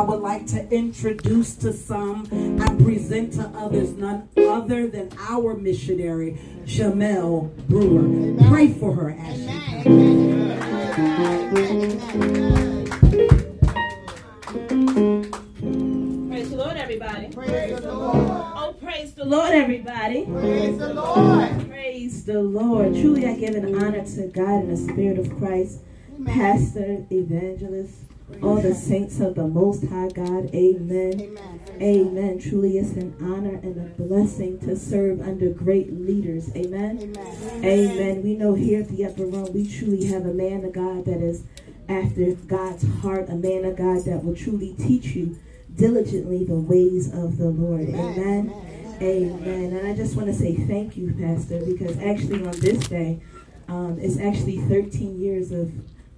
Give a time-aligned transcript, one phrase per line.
[0.00, 5.52] I would like to introduce to some and present to others none other than our
[5.52, 8.06] missionary, Jamel Brewer.
[8.06, 8.48] Amen.
[8.50, 9.44] Pray for her, Ashley.
[16.30, 17.28] Praise the Lord, everybody.
[17.28, 18.16] Praise the Lord.
[18.16, 20.24] Oh, praise the Lord, everybody.
[20.24, 21.68] Praise the Lord.
[21.68, 22.94] Praise the Lord.
[22.94, 25.80] Truly, I give an honor to God in the Spirit of Christ,
[26.24, 28.09] Pastor, Evangelist,
[28.42, 30.54] all the saints of the Most High God.
[30.54, 31.20] Amen.
[31.20, 31.60] Amen.
[31.80, 32.38] Amen.
[32.38, 36.54] Truly, it's an honor and a blessing to serve under great leaders.
[36.54, 36.98] Amen.
[37.02, 37.64] Amen.
[37.64, 38.22] Amen.
[38.22, 41.22] We know here at the upper room, we truly have a man of God that
[41.22, 41.44] is
[41.88, 45.38] after God's heart, a man of God that will truly teach you
[45.74, 47.88] diligently the ways of the Lord.
[47.88, 48.52] Amen.
[48.52, 49.00] Amen.
[49.02, 49.72] Amen.
[49.76, 53.20] And I just want to say thank you, Pastor, because actually on this day,
[53.68, 55.72] um, it's actually 13 years of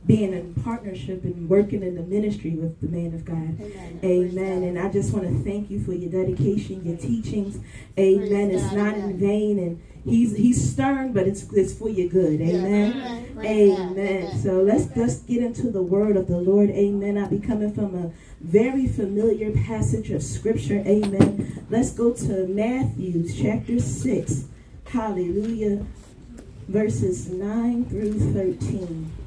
[0.07, 3.61] being in partnership and working in the ministry with the man of God.
[3.61, 4.01] Amen.
[4.03, 4.63] Amen.
[4.65, 7.59] And I just want to thank you for your dedication, your teachings.
[7.99, 8.51] Amen.
[8.51, 12.41] It's not in vain and he's he's stern, but it's it's for your good.
[12.41, 13.27] Amen.
[13.39, 13.47] Amen.
[13.47, 14.39] Amen.
[14.39, 16.71] So let's just get into the word of the Lord.
[16.71, 17.17] Amen.
[17.17, 20.83] I'll be coming from a very familiar passage of scripture.
[20.85, 21.65] Amen.
[21.71, 24.47] Let's go to Matthew chapter 6.
[24.87, 25.87] Hallelujah.
[26.69, 29.22] Verses 9 through 13.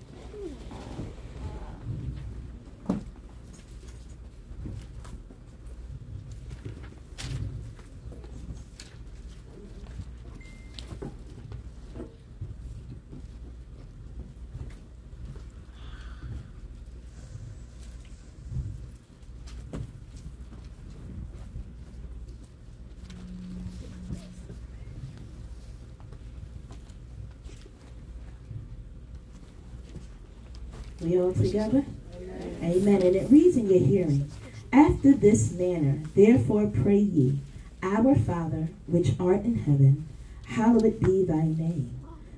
[31.05, 31.85] We all together?
[32.15, 32.59] Amen.
[32.63, 33.01] Amen.
[33.03, 34.31] And it reads in your hearing,
[34.73, 37.39] After this manner, therefore pray ye,
[37.83, 40.07] Our Father, which art in heaven,
[40.47, 41.91] hallowed be thy name.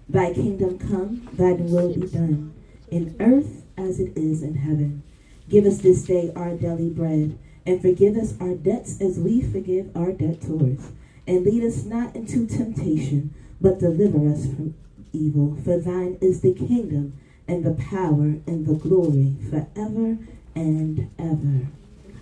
[0.09, 2.53] Thy kingdom come, thy will be done,
[2.92, 5.02] in earth as it is in heaven.
[5.47, 9.96] Give us this day our daily bread, and forgive us our debts as we forgive
[9.96, 10.92] our debtors.
[11.25, 14.75] And lead us not into temptation, but deliver us from
[15.13, 15.58] evil.
[15.63, 20.18] For thine is the kingdom, and the power and the glory forever
[20.56, 21.68] and ever.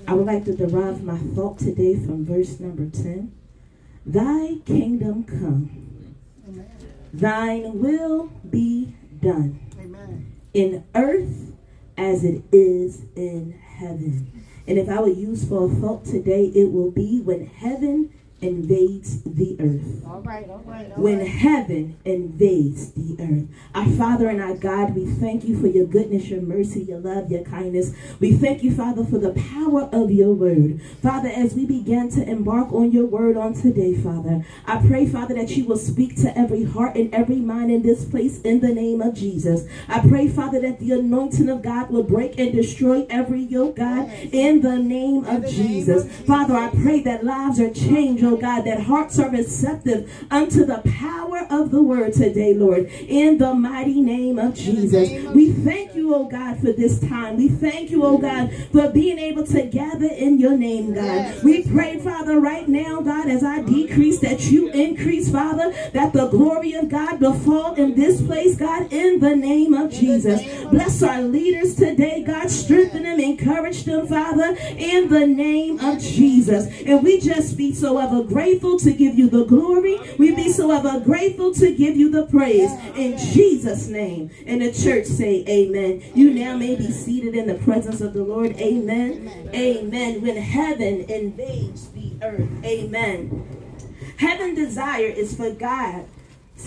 [0.07, 3.33] I would like to derive my thought today from verse number 10.
[4.05, 5.71] Thy kingdom come,
[6.47, 6.69] Amen.
[7.11, 10.31] thine will be done Amen.
[10.53, 11.53] in earth
[11.97, 14.31] as it is in heaven.
[14.67, 19.21] And if I would use for a thought today, it will be when heaven invades
[19.23, 20.05] the earth.
[20.05, 21.27] All right, all right, all when right.
[21.27, 23.47] heaven invades the earth.
[23.73, 27.31] Our Father and our God, we thank you for your goodness, your mercy, your love,
[27.31, 27.93] your kindness.
[28.19, 30.81] We thank you, Father, for the power of your word.
[31.01, 35.33] Father, as we begin to embark on your word on today, Father, I pray, Father,
[35.35, 38.73] that you will speak to every heart and every mind in this place in the
[38.73, 39.67] name of Jesus.
[39.87, 44.09] I pray, Father, that the anointing of God will break and destroy every yoke, God,
[44.31, 46.05] in the name of Jesus.
[46.25, 50.81] Father, I pray that lives are changed, oh God, that hearts are receptive unto the
[50.97, 55.09] power of the word today, Lord, in the mighty name of Jesus.
[55.33, 57.37] We thank you, oh God, for this time.
[57.37, 61.43] We thank you, oh God, for being able to gather in your name, God.
[61.43, 66.27] We pray, Father, right now, God, as I decrease, that you increase, Father, that the
[66.27, 70.41] glory of God befall in this place, God, in the name of Jesus.
[70.65, 72.49] Bless our leaders today, God.
[72.49, 76.67] Strengthen them, encourage them, Father, in the name of Jesus.
[76.85, 79.99] And we just be so ever grateful to give you the glory.
[80.17, 82.71] We be so ever grateful to give you the praise.
[82.95, 84.31] In Jesus' name.
[84.45, 86.03] And the church say amen.
[86.13, 88.55] You now may be seated in the presence of the Lord.
[88.57, 89.49] Amen.
[89.53, 90.21] Amen.
[90.21, 92.49] When heaven invades the earth.
[92.63, 93.45] Amen.
[94.17, 96.07] Heaven desire is for God's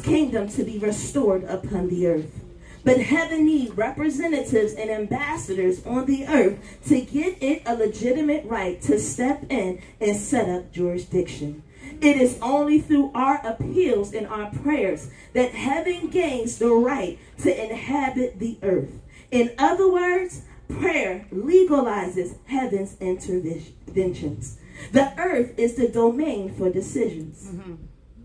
[0.03, 2.48] kingdom to be restored upon the earth.
[2.89, 8.81] But heaven needs representatives and ambassadors on the earth to get it a legitimate right
[8.81, 11.65] to step in and set up jurisdiction.
[12.01, 17.63] It is only through our appeals and our prayers that heaven gains the right to
[17.63, 19.03] inhabit the earth.
[19.31, 24.61] In other words, prayer legalizes heaven's interventions.
[24.93, 27.51] The earth is the domain for decisions.
[27.51, 27.75] Mm-hmm.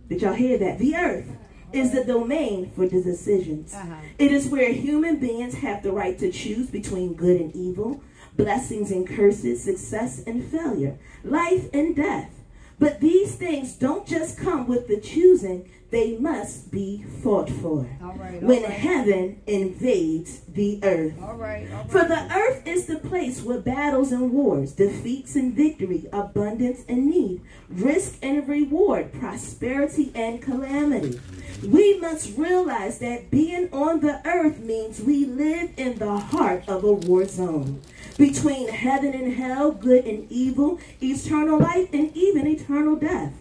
[0.08, 0.80] Did y'all hear that?
[0.80, 1.28] The earth
[1.74, 3.74] is the domain for the decisions.
[3.74, 3.96] Uh-huh.
[4.18, 8.02] It is where human beings have the right to choose between good and evil,
[8.38, 12.32] blessings and curses, success and failure, life and death.
[12.80, 17.88] But these things don't just come with the choosing, they must be fought for.
[18.02, 18.42] All right.
[18.42, 18.80] When all right.
[18.80, 21.14] heaven invades the earth.
[21.22, 21.68] All right.
[21.88, 27.06] For the earth is the place where battles and wars, defeats and victory, abundance and
[27.12, 31.22] need, risk and reward, prosperity and calamity.
[31.64, 36.84] We must realize that being on the earth means we live in the heart of
[36.84, 37.82] a war zone.
[38.18, 43.34] Between heaven and hell, good and evil, eternal life and even eternal death.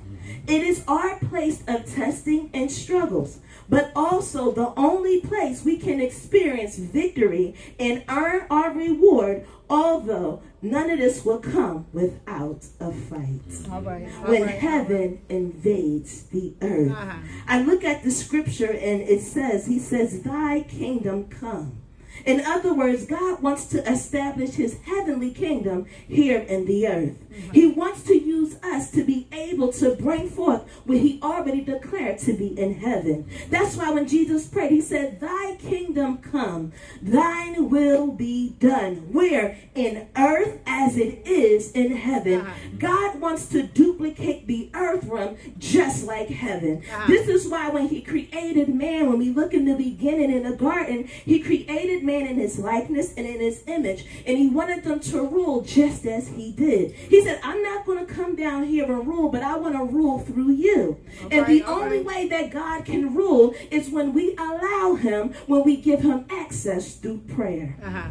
[0.47, 3.39] It is our place of testing and struggles,
[3.69, 10.91] but also the only place we can experience victory and earn our reward, although none
[10.91, 13.71] of this will come without a fight.
[13.71, 14.09] All right.
[14.19, 16.93] all When right, heaven invades the earth.
[16.93, 17.19] Uh-huh.
[17.47, 21.82] I look at the scripture and it says, He says, Thy kingdom come.
[22.25, 27.17] In other words, God wants to establish his heavenly kingdom here in the earth.
[27.33, 27.51] Mm-hmm.
[27.53, 32.19] He wants to use us to be able to bring forth what he already declared
[32.19, 33.29] to be in heaven.
[33.51, 39.13] That's why when Jesus prayed, he said, Thy kingdom come, thine will be done.
[39.13, 39.59] Where?
[39.75, 42.47] In earth as it is in heaven.
[42.79, 46.83] God wants to duplicate the earth realm just like heaven.
[47.07, 50.57] This is why when he created man, when we look in the beginning in the
[50.57, 54.05] garden, he created man in his likeness and in his image.
[54.27, 56.93] And he wanted them to rule just as he did.
[56.93, 59.85] He said, I'm not going to come down here and rule, but I want to
[59.85, 60.99] rule through you.
[61.31, 62.07] and the only right.
[62.07, 66.97] way that God can rule is when we allow him, when we give him access
[66.97, 67.77] through prayer.
[67.83, 68.09] Uh-huh.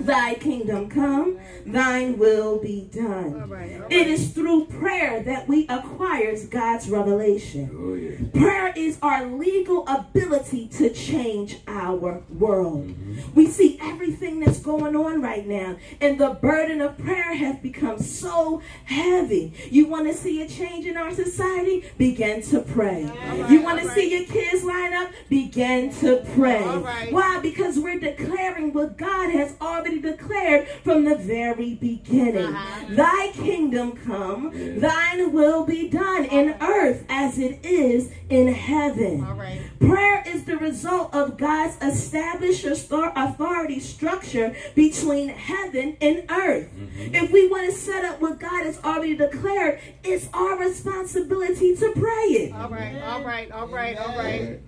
[0.00, 3.42] Thy kingdom come, thine will be done.
[3.42, 3.74] All right.
[3.74, 3.92] All right.
[3.92, 7.70] It is through prayer that we acquires God's revelation.
[7.72, 8.16] Oh, yeah.
[8.32, 12.88] Prayer is our legal ability to change our world.
[12.88, 13.34] Mm-hmm.
[13.34, 17.98] We see everything that's going on right now, and the burden of prayer has become
[17.98, 19.52] so heavy.
[19.70, 21.84] You want to see a change in our society?
[21.98, 23.04] Begin to pray.
[23.04, 25.10] right, you want to all see your kids line up?
[25.28, 26.64] Begin to pray.
[26.64, 27.12] All right.
[27.12, 27.40] Why?
[27.40, 32.54] Because we're declaring what God has already declared from the very beginning.
[32.54, 32.94] Uh-huh.
[32.94, 39.24] Thy kingdom come, thine will be done in earth as it is in heaven.
[39.24, 39.60] All right.
[39.78, 46.68] Prayer is the result of God's established authority structure between heaven and earth.
[46.96, 51.92] If we want to set up what God has already declared, it's our responsibility to
[51.92, 52.52] pray it.
[52.52, 53.02] All right.
[53.02, 53.50] All right.
[53.50, 53.96] All right.
[53.96, 54.60] All right.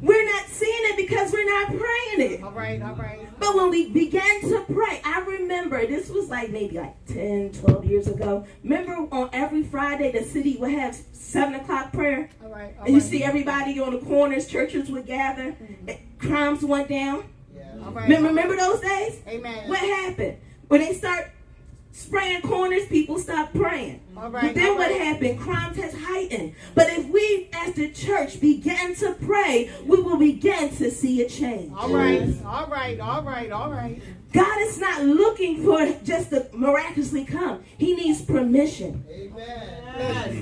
[0.00, 2.42] We're not seeing it because we're not praying it.
[2.42, 2.80] All right.
[2.82, 3.20] All right.
[3.38, 7.84] But when we began to pray, I remember this was like maybe like 10, 12
[7.84, 8.46] years ago.
[8.62, 12.30] Remember on every Friday, the city would have 7 o'clock prayer?
[12.42, 12.74] All right.
[12.78, 13.10] All And you right.
[13.10, 15.88] see everybody on the corners, churches would gather, mm-hmm.
[15.88, 17.24] and crimes went down.
[17.54, 17.84] Yeah.
[17.84, 18.04] All right.
[18.04, 19.20] Remember, remember those days?
[19.26, 19.68] Amen.
[19.68, 20.38] What happened?
[20.68, 21.30] When they start
[21.92, 24.00] spraying corners, people stop praying.
[24.16, 24.42] All right.
[24.42, 25.00] But then what right.
[25.00, 25.40] happened?
[25.40, 26.54] Crime has heightened.
[26.74, 31.28] But if we, as the church, begin to pray, we will begin to see a
[31.28, 31.72] change.
[31.76, 32.28] All right.
[32.44, 33.00] All right.
[33.00, 33.50] All right.
[33.50, 34.02] All right.
[34.32, 37.64] God is not looking for just to miraculously come.
[37.78, 39.04] He needs permission.
[39.08, 39.32] You.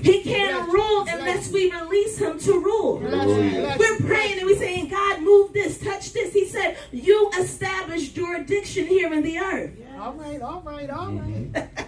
[0.02, 2.98] He can't rule unless we release him to rule.
[2.98, 6.32] We're praying and we're saying, God, move this, touch this.
[6.32, 9.72] He said, You establish jurisdiction here in the earth.
[9.98, 10.40] All right.
[10.40, 10.90] All right.
[10.90, 11.52] All mm-hmm.
[11.52, 11.68] right.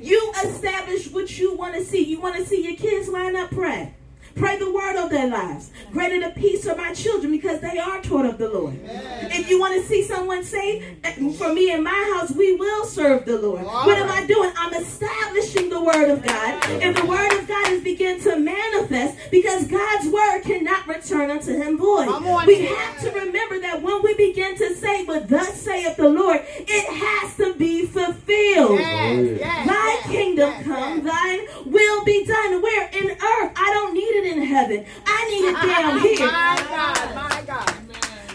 [0.00, 2.04] You establish what you want to see.
[2.04, 3.94] You want to see your kids line up, pray.
[4.36, 5.70] Pray the word of their lives.
[5.92, 8.78] Greater the peace of my children because they are taught of the Lord.
[8.84, 12.84] If you want to see someone saved, eh, for me and my house, we will
[12.84, 13.62] serve the Lord.
[13.64, 14.52] What am I doing?
[14.56, 16.64] I'm establishing the word of God.
[16.82, 21.56] And the word of God is begin to manifest because God's word cannot return unto
[21.56, 22.08] him void.
[22.46, 22.76] We here.
[22.76, 26.86] have to remember that when we begin to say but thus saith the Lord, it
[26.86, 28.78] has to be fulfilled.
[28.78, 29.38] Yes.
[29.40, 29.66] Yes.
[29.66, 31.46] Thy yes, kingdom yes, come, yes.
[31.54, 32.62] thine will be done.
[32.62, 32.88] Where?
[32.88, 33.52] In earth.
[33.56, 34.84] I don't need it in heaven.
[35.06, 36.26] I need it down here.
[36.26, 37.14] My God.
[37.14, 37.74] My God.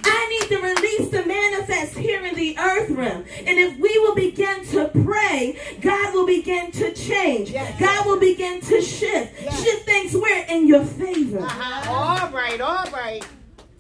[0.06, 3.24] I need to release to manifest here in the earth realm.
[3.46, 7.50] And if we will begin to pray, God will begin to change.
[7.52, 7.80] Yes.
[7.80, 9.34] God will begin to shift.
[9.42, 9.64] Yes.
[9.64, 10.46] Shift things where?
[10.50, 11.40] In your favor.
[11.40, 11.92] Uh-huh.
[11.92, 12.60] All right.
[12.60, 13.26] All right.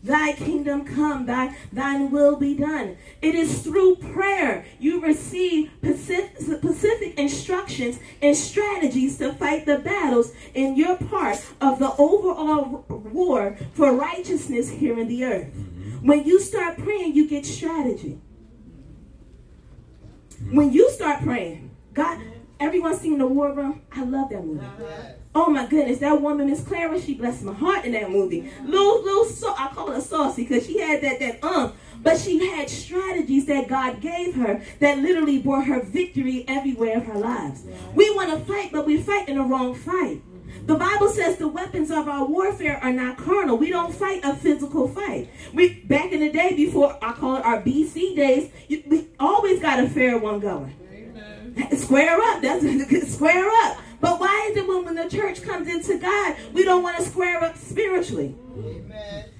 [0.03, 2.97] Thy kingdom come, thy, thine will be done.
[3.21, 10.33] It is through prayer you receive specific, specific instructions and strategies to fight the battles
[10.53, 15.47] in your part of the overall war for righteousness here in the earth.
[15.47, 16.05] Mm-hmm.
[16.05, 18.19] When you start praying, you get strategy.
[20.51, 22.19] When you start praying, God,
[22.59, 23.83] everyone seen the war room?
[23.93, 24.65] I love that movie.
[25.35, 28.51] Oh my goodness, that woman, Miss Clara, she blessed my heart in that movie.
[28.63, 31.73] Little, little, so I call her saucy because she had that, that um,
[32.03, 37.05] but she had strategies that God gave her that literally brought her victory everywhere in
[37.05, 37.63] her lives.
[37.95, 40.21] We want to fight, but we fight in the wrong fight.
[40.65, 43.57] The Bible says the weapons of our warfare are not carnal.
[43.57, 45.29] We don't fight a physical fight.
[45.53, 49.59] We back in the day before I call it our BC days, you, we always
[49.59, 50.75] got a fair one going.
[51.75, 52.41] Square up.
[52.41, 52.63] That's
[53.13, 53.77] square up.
[54.03, 57.03] But why is it when, when the church comes into God, we don't want to
[57.03, 58.35] square up spiritually?
[58.57, 59.32] Amen.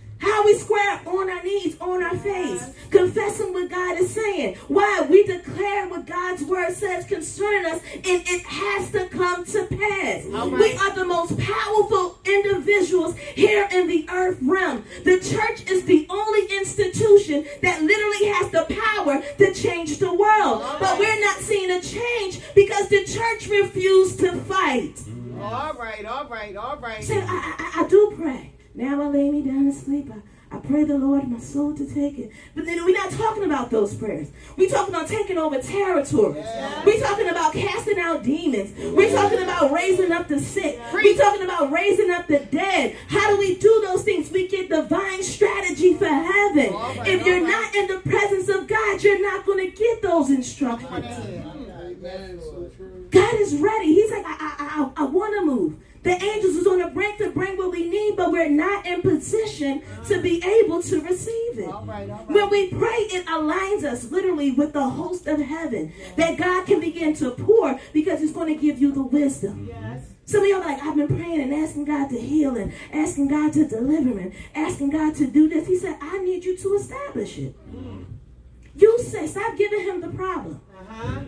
[0.44, 4.56] We square on our knees, on our face, confessing what God is saying.
[4.68, 5.06] Why?
[5.10, 10.26] We declare what God's word says concerning us, and it has to come to pass.
[10.26, 14.84] We are the most powerful individuals here in the earth realm.
[15.04, 20.64] The church is the only institution that literally has the power to change the world.
[20.80, 25.02] But we're not seeing a change because the church refused to fight.
[25.42, 27.04] All right, all right, all right.
[27.04, 28.54] Say, I, I, I do pray.
[28.76, 30.10] Now I lay me down to sleep.
[30.12, 30.22] I,
[30.54, 32.32] I pray the Lord my soul to take it.
[32.54, 34.30] But then we're not talking about those prayers.
[34.56, 36.46] We're talking about taking over territories.
[36.86, 38.72] We're talking about casting out demons.
[38.96, 40.80] We're talking about raising up the sick.
[40.94, 42.96] We're talking about raising up the dead.
[43.08, 44.30] How do we do those things?
[44.32, 46.72] We get divine strategy for heaven.
[46.72, 50.04] All right, If you're not in the presence of God, you're not going to get
[50.04, 50.92] those instructions.
[50.92, 52.40] Amen.
[52.40, 53.08] So true.
[53.10, 53.88] God is ready.
[53.88, 55.78] He's like, I, I, I, I want to move.
[56.04, 59.02] The angels is on the brink to bring what we need, but we're not in
[59.02, 61.70] position to be able to receive it.
[61.70, 62.30] All right, all right.
[62.30, 66.82] When we pray, it aligns us literally with the host of heaven that God can
[66.82, 69.68] begin to pour because He's going to give you the wisdom.
[69.70, 70.04] Yes.
[70.26, 73.54] Some of y'all like, I've been praying and asking God to heal and asking God
[73.54, 75.68] to deliver and asking God to do this.
[75.68, 77.56] He said, I need you to establish it.
[78.76, 80.62] You say, stop giving him the problem.
[80.78, 81.20] Uh-huh.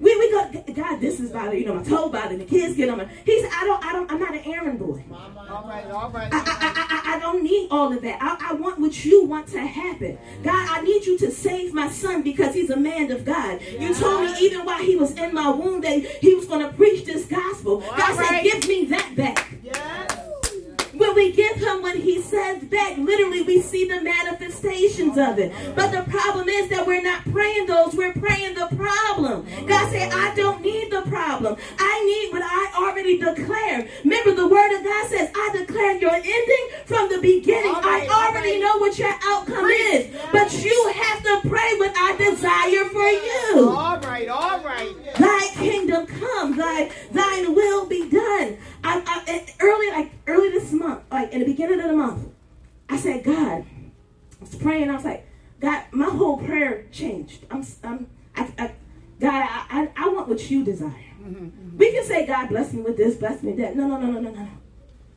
[0.00, 2.88] We, we go, God, this is bothering, you know, my toe bothering, the kids get
[2.88, 5.04] on my, he said, I don't, I don't, I'm not an errand boy.
[5.12, 6.32] All right, all right.
[6.32, 8.18] I, I, I, I, don't need all of that.
[8.22, 10.18] I, I want what you want to happen.
[10.42, 13.60] God, I need you to save my son because he's a man of God.
[13.62, 16.72] You told me even while he was in my womb that he was going to
[16.72, 17.80] preach this gospel.
[17.80, 19.52] God said, give me that back.
[19.62, 20.29] Yes.
[21.00, 25.50] When we give him what he says back, literally we see the manifestations of it.
[25.74, 29.46] But the problem is that we're not praying those, we're praying the problem.
[29.66, 31.56] God said, I don't need the problem.
[31.78, 33.88] I need what I already declared.
[34.04, 37.72] Remember, the word of God says, I declare your ending from the beginning.
[37.72, 38.60] Right, I already right.
[38.60, 40.14] know what your outcome is.
[40.32, 43.70] But you have to pray what I desire for you.
[43.70, 44.94] All right, all right.
[45.16, 48.58] Thy kingdom come, thy thine will be done.
[48.82, 52.28] I, I early like early this month, like in the beginning of the month,
[52.88, 53.64] I said, God, I
[54.40, 54.90] was praying.
[54.90, 55.26] I was like,
[55.60, 57.44] God, my whole prayer changed.
[57.50, 58.06] I'm, I'm,
[58.36, 58.72] I, I,
[59.20, 60.94] God, I, I, I want what you desire.
[61.76, 63.76] We can say, God, bless me with this, bless me with that.
[63.76, 64.48] No, no, no, no, no, no.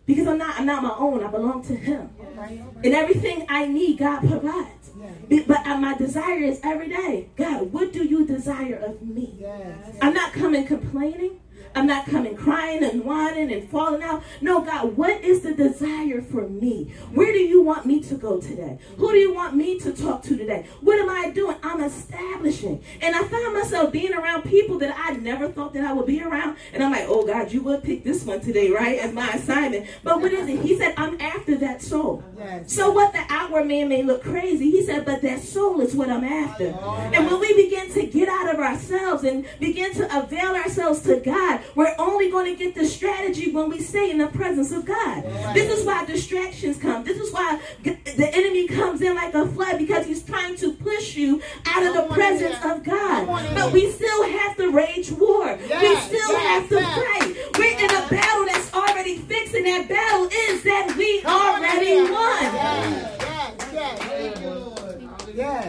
[0.05, 1.23] Because I'm not, I'm not my own.
[1.23, 2.09] I belong to Him.
[2.19, 2.85] All right, all right.
[2.85, 4.91] And everything I need, God provides.
[5.29, 9.33] Be- But my desire is every day, God, what do you desire of me?
[9.39, 9.95] Yes.
[10.01, 11.39] I'm not coming complaining.
[11.75, 14.23] I'm not coming crying and whining and falling out.
[14.41, 16.93] No, God, what is the desire for me?
[17.11, 18.77] Where do you want me to go today?
[18.97, 20.67] Who do you want me to talk to today?
[20.81, 21.57] What am I doing?
[21.63, 22.83] I'm establishing.
[23.01, 26.21] And I found myself being around people that I never thought that I would be
[26.21, 26.57] around.
[26.73, 28.99] And I'm like, oh, God, you would pick this one today, right?
[28.99, 29.87] As my assignment.
[30.03, 30.61] But what is it?
[30.61, 32.23] He said, I'm after that soul.
[32.37, 32.71] Yes.
[32.71, 36.09] So what the outward man may look crazy, he said, but that soul is what
[36.09, 36.67] I'm after.
[36.67, 41.19] And when we begin to get out of ourselves and begin to avail ourselves to
[41.19, 44.85] God, we're only going to get the strategy when we stay in the presence of
[44.85, 45.23] God.
[45.53, 47.03] This is why distractions come.
[47.03, 51.15] This is why the enemy comes in like a flood because he's trying to push
[51.15, 53.25] you out of the presence of God.
[53.25, 53.55] Come on in.
[53.55, 55.55] But we still have to rage war.
[55.57, 56.99] we still yes, have to yes.
[56.99, 57.33] pray.
[57.57, 61.63] We're in a battle that's already fixed, and that battle is that we Come on
[61.63, 63.13] in already won.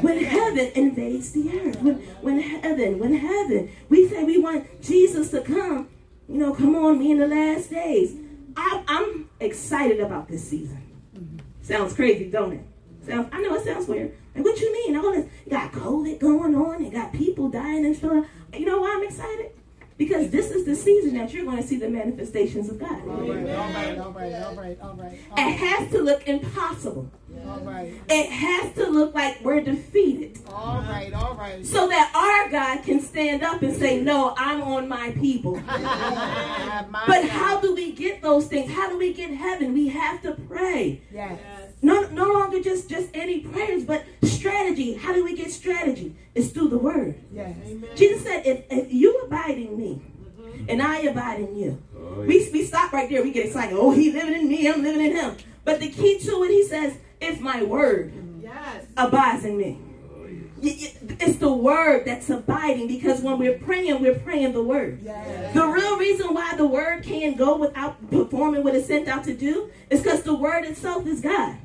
[0.00, 5.30] When heaven invades the earth, when, when heaven, when heaven, we say we want Jesus
[5.30, 5.88] to come,
[6.28, 8.16] you know, come on, me in the last days.
[8.56, 11.40] I, I'm excited about this season.
[11.62, 12.66] Sounds crazy, don't it?
[13.06, 14.14] Sounds, I know it sounds weird.
[14.34, 14.96] Like, what you mean?
[14.96, 18.26] All this, got COVID going on, and got people dying and stuff.
[18.52, 19.52] You know why I'm excited?
[19.96, 22.90] Because this is the season that you're going to see the manifestations of God.
[23.08, 25.18] All right, all right, all right, all right, all right.
[25.36, 27.10] It has to look impossible.
[27.46, 30.38] All right, It has to look like we're defeated.
[30.48, 31.64] all right, all right.
[31.64, 35.56] so that our God can stand up and say, No, I'm on my people.
[35.66, 37.28] My But God.
[37.28, 38.70] how do we get those things?
[38.72, 39.74] How do we get heaven?
[39.74, 41.02] We have to pray.
[41.12, 41.38] Yes.
[41.82, 44.94] No, no longer just just any prayers, but strategy.
[44.94, 46.16] How do we get strategy?
[46.34, 47.14] It's through the word.
[47.32, 47.56] Yes.
[47.94, 50.66] Jesus said, if, if you abide in me mm-hmm.
[50.68, 53.22] and I abide in you, oh, we, we stop right there.
[53.22, 53.76] We get excited.
[53.76, 55.36] Oh, he living in me, I'm living in him.
[55.64, 58.42] But the key to it, he says, if my word mm-hmm.
[58.42, 58.86] Yes.
[58.96, 59.78] abides in me.
[59.80, 60.26] Oh,
[60.62, 65.00] it's the word that's abiding because when we're praying, we're praying the word.
[65.02, 65.54] Yes.
[65.54, 69.34] The real reason why the word can't go without performing what it's sent out to
[69.34, 71.58] do is because the word itself is God.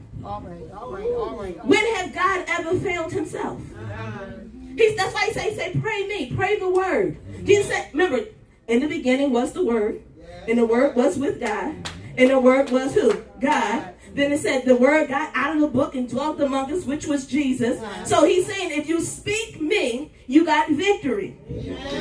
[1.63, 3.61] When has God ever failed himself?
[4.77, 7.17] He's, that's why he say, he say, pray me, pray the word.
[7.45, 8.25] Jesus said, remember,
[8.67, 10.01] in the beginning was the word,
[10.47, 11.75] and the word was with God,
[12.17, 13.23] and the word was who?
[13.41, 13.93] God.
[14.13, 17.05] Then it said the word got out of the book and dwelt among us, which
[17.07, 17.79] was Jesus.
[18.05, 21.35] So he's saying, if you speak me, you got victory.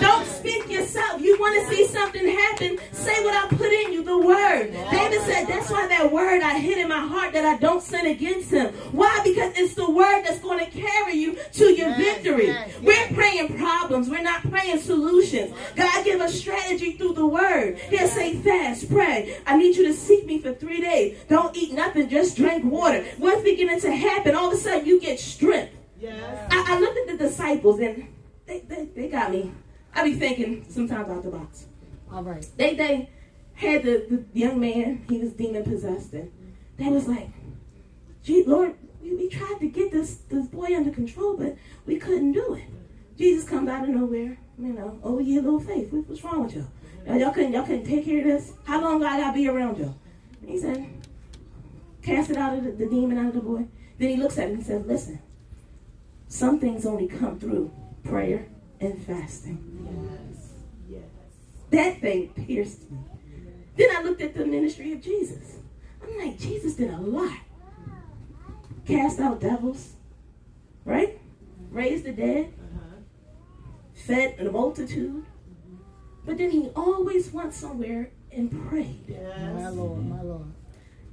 [0.02, 1.22] Don't speak yourself.
[1.22, 4.70] You want to see something happen, say what I put in you, the word.
[4.90, 8.04] David said, that's why that word I hid in my heart that I don't sin
[8.04, 8.74] against him.
[8.92, 9.22] Why?
[9.24, 12.54] Because it's the word that's going to carry you to your victory.
[12.82, 14.10] We're praying problems.
[14.10, 15.54] We're not praying solutions.
[15.74, 17.78] God give us strategy through the word.
[17.78, 19.38] He'll say, fast, pray.
[19.46, 21.18] I need you to seek me for three days.
[21.30, 23.06] Don't eat nothing just drink water.
[23.16, 24.34] What's beginning to happen?
[24.34, 25.72] All of a sudden, you get strength.
[25.98, 26.48] Yes.
[26.50, 28.06] I, I looked at the disciples and
[28.48, 29.52] they, they, they got me.
[29.94, 31.66] I be thinking sometimes out the box.
[32.10, 32.44] All right.
[32.56, 33.10] They they
[33.54, 36.32] had the, the young man, he was demon possessed, and
[36.78, 37.28] they was like,
[38.22, 42.32] Gee, Lord, we, we tried to get this, this boy under control, but we couldn't
[42.32, 42.64] do it.
[43.16, 45.92] Jesus comes out of nowhere, you know, oh yeah, little faith.
[45.92, 47.18] What, what's wrong with y'all?
[47.18, 48.52] Y'all couldn't y'all couldn't take care of this?
[48.64, 49.96] How long I gotta be around y'all?
[50.46, 50.86] He said,
[52.02, 53.66] cast it out of the, the demon out of the boy.
[53.98, 55.20] Then he looks at me and says, Listen,
[56.28, 57.70] some things only come through
[58.04, 58.48] prayer
[58.80, 59.88] and fasting.
[60.30, 60.52] Yes.
[60.88, 61.02] Yes.
[61.70, 62.98] That thing pierced me.
[63.76, 65.58] Then I looked at the ministry of Jesus.
[66.02, 67.38] I'm like, Jesus did a lot.
[68.86, 69.92] Cast out devils,
[70.84, 71.20] right?
[71.70, 73.00] Raised the dead, uh-huh.
[73.94, 75.26] fed a multitude.
[76.24, 79.04] But then he always went somewhere and prayed.
[79.08, 79.54] Yes.
[79.54, 80.52] My Lord, my Lord.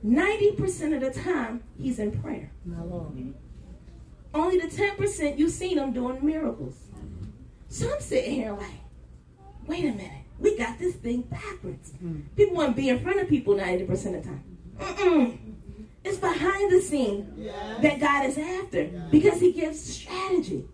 [0.06, 2.52] 90% of the time, he's in prayer.
[2.68, 3.32] Mm-hmm.
[4.36, 6.76] Only the 10% you've seen them doing miracles.
[7.70, 8.82] So I'm sitting here like,
[9.66, 10.12] wait a minute.
[10.38, 11.94] We got this thing backwards.
[12.04, 12.24] Mm.
[12.36, 14.58] People want to be in front of people 90% of the time.
[14.78, 15.38] Mm-mm.
[16.04, 17.82] It's behind the scene yes.
[17.82, 19.08] that God is after yes.
[19.10, 20.66] because he gives strategy.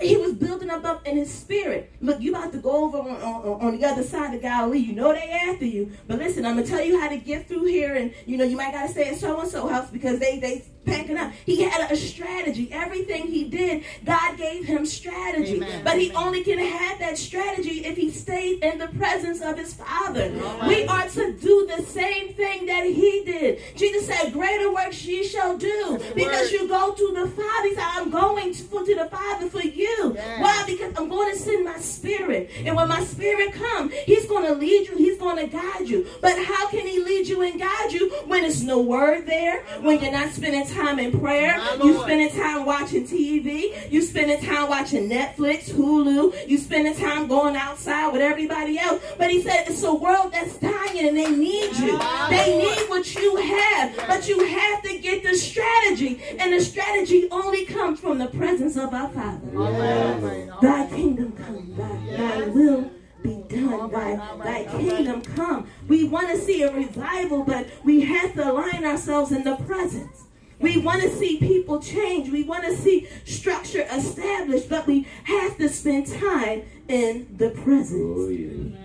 [0.00, 1.92] He was building up, up in his spirit.
[2.00, 4.78] Look, you about to go over on, on, on, the other side of Galilee.
[4.78, 5.90] You know they after you.
[6.06, 7.96] But listen, I'm going to tell you how to get through here.
[7.96, 11.16] And, you know, you might got to stay at so-and-so house because they, they packing
[11.16, 11.32] up.
[11.44, 12.70] He had a strategy.
[12.72, 15.56] Everything he did, God gave him strategy.
[15.56, 15.84] Amen.
[15.84, 16.22] But he Amen.
[16.24, 20.30] only can have that strategy if he stayed in the presence of his Father.
[20.30, 20.68] Right.
[20.68, 23.60] We are to do the same thing that he did.
[23.76, 27.68] Jesus said, greater works ye shall do because you go to the Father.
[27.68, 30.12] He said, I'm going to, to the Father for you.
[30.14, 30.40] Yes.
[30.40, 30.64] Why?
[30.66, 32.50] Because I'm going to send my spirit.
[32.64, 34.96] And when my spirit comes, he's going to lead you.
[34.96, 36.06] He's going to guide you.
[36.20, 39.62] But how can he lead you and guide you when there's no word there?
[39.80, 41.60] When you're not spending time time in prayer.
[41.82, 43.90] You spending time watching TV.
[43.90, 46.48] You spending time watching Netflix, Hulu.
[46.48, 49.02] You spending time going outside with everybody else.
[49.16, 51.98] But he said it's a world that's dying and they need you.
[52.30, 53.96] They need what you have.
[54.06, 56.20] But you have to get the strategy.
[56.38, 60.58] And the strategy only comes from the presence of our Father.
[60.62, 61.74] Thy kingdom come.
[61.76, 62.90] Thy, thy will
[63.22, 63.90] be done.
[63.90, 65.68] Thy, thy kingdom come.
[65.88, 70.27] We want to see a revival, but we have to align ourselves in the presence.
[70.60, 72.30] We want to see people change.
[72.30, 78.18] We want to see structure established, but we have to spend time in the presence.
[78.18, 78.78] Oh, yeah.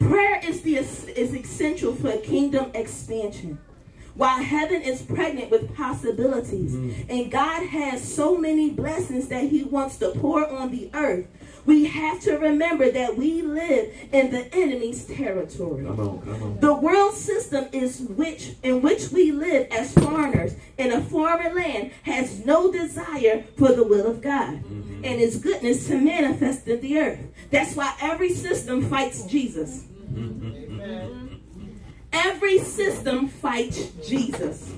[0.00, 3.58] Prayer is, the, is essential for kingdom expansion.
[4.14, 7.08] While heaven is pregnant with possibilities, mm.
[7.08, 11.26] and God has so many blessings that He wants to pour on the earth,
[11.66, 15.84] we have to remember that we live in the enemy's territory.
[15.84, 16.60] Come on, come on.
[16.60, 21.92] The world system is which in which we live as foreigners in a foreign land
[22.02, 25.04] has no desire for the will of God mm-hmm.
[25.04, 27.20] and his goodness to manifest in the earth.
[27.50, 29.84] That's why every system fights Jesus.
[30.12, 31.36] Mm-hmm.
[32.12, 34.72] Every system fights Jesus.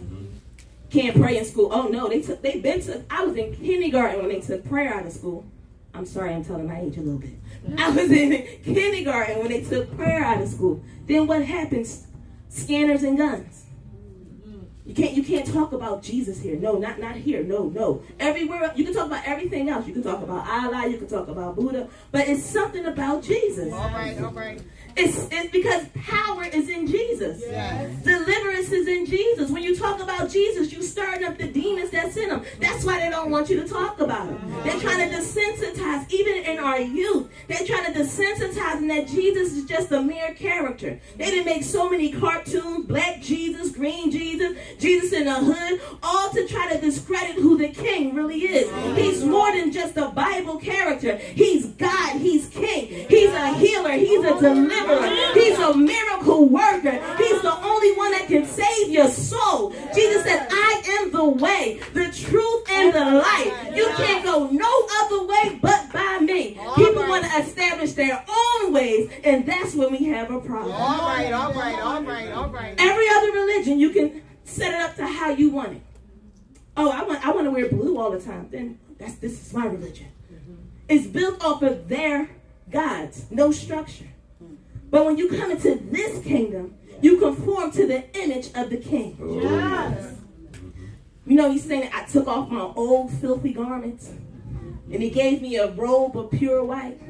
[0.91, 1.71] Can't pray in school.
[1.73, 4.93] Oh no, they took they been to I was in kindergarten when they took prayer
[4.93, 5.47] out of school.
[5.95, 7.39] I'm sorry, I'm telling my age a little bit.
[7.79, 10.83] I was in kindergarten when they took prayer out of school.
[11.07, 12.07] Then what happens?
[12.49, 13.67] Scanners and guns.
[14.85, 16.57] You can't you can't talk about Jesus here.
[16.57, 17.45] No, not not here.
[17.45, 18.03] No, no.
[18.19, 19.87] Everywhere you can talk about everything else.
[19.87, 20.89] You can talk about Allah.
[20.89, 21.89] You can talk about Buddha.
[22.11, 23.73] But it's something about Jesus.
[23.73, 24.61] All right, all right.
[24.97, 27.43] It's, it's because power is in Jesus.
[27.47, 28.03] Yes.
[28.03, 29.51] Deliverance is in Jesus.
[29.51, 32.45] When you talk about Jesus, you stirring up the demons that's in them.
[32.61, 34.63] That's why they don't want you to talk about him.
[34.65, 39.53] They're trying to desensitize, even in our youth, they're trying to desensitize and that Jesus
[39.53, 41.01] is just a mere character.
[41.17, 44.57] They didn't make so many cartoons, black Jesus, green Jesus.
[44.79, 48.99] Jesus in a hood, all to try to discredit who the king really is.
[48.99, 51.17] He's more than just a Bible character.
[51.17, 52.17] He's God.
[52.17, 53.07] He's king.
[53.09, 53.93] He's a healer.
[53.93, 54.82] He's a deliverer.
[55.35, 56.93] He's a miracle worker.
[57.19, 59.75] He's the only one that can save your soul.
[59.95, 63.73] Jesus said, I am the way, the truth, and the light.
[63.75, 66.59] You can't go no other way but by me.
[66.77, 70.73] People want to establish their own ways, and that's when we have a problem.
[70.73, 72.75] All right, all right, all right, all right.
[72.79, 75.83] Every other religion, you can set it up to how you want it.
[76.77, 78.49] Oh, I want I want to wear blue all the time.
[78.51, 80.09] Then that's this is my religion.
[80.89, 82.31] It's built off of their
[82.71, 84.09] gods, no structure.
[84.93, 89.17] But when you come into this kingdom, you conform to the image of the king.
[89.23, 90.17] Oh, yes.
[91.27, 94.11] You know, he's saying I took off my old filthy garments
[94.93, 97.01] and he gave me a robe of pure white.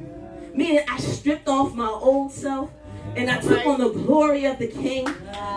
[0.55, 2.71] Meaning I stripped off my old self
[3.17, 5.07] and I took on the glory of the king.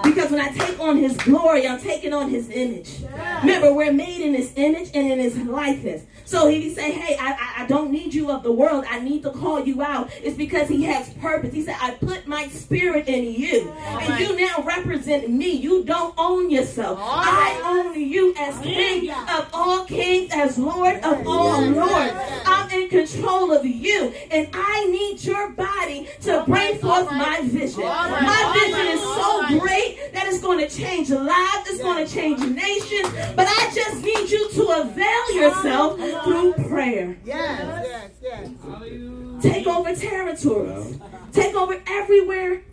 [0.03, 3.01] Because when I take on his glory, I'm taking on his image.
[3.41, 6.03] Remember, we're made in his image and in his likeness.
[6.25, 8.85] So he say, hey, I, I, I don't need you of the world.
[8.89, 10.09] I need to call you out.
[10.23, 11.53] It's because he has purpose.
[11.53, 13.71] He said, I put my spirit in you.
[13.71, 15.51] And you now represent me.
[15.51, 16.97] You don't own yourself.
[17.01, 22.13] I own you as king of all kings, as Lord of all lords.
[22.45, 24.11] I'm in control of you.
[24.31, 27.83] And I need your body to bring forth my vision.
[27.83, 32.39] My vision is so great that it's going to change lives, it's going to change
[32.39, 33.09] nations.
[33.35, 37.17] But I just need you to avail yourself through prayer.
[37.25, 39.43] Yes, yes, yes.
[39.43, 40.99] Take over territories.
[41.31, 42.63] Take over everywhere.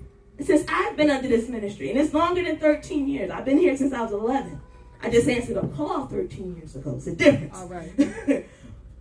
[0.40, 3.30] Since I've been under this ministry, and it's longer than 13 years.
[3.30, 4.60] I've been here since I was 11.
[5.00, 6.94] I just answered a call 13 years ago.
[6.96, 7.56] It's a difference.
[7.56, 7.92] All right.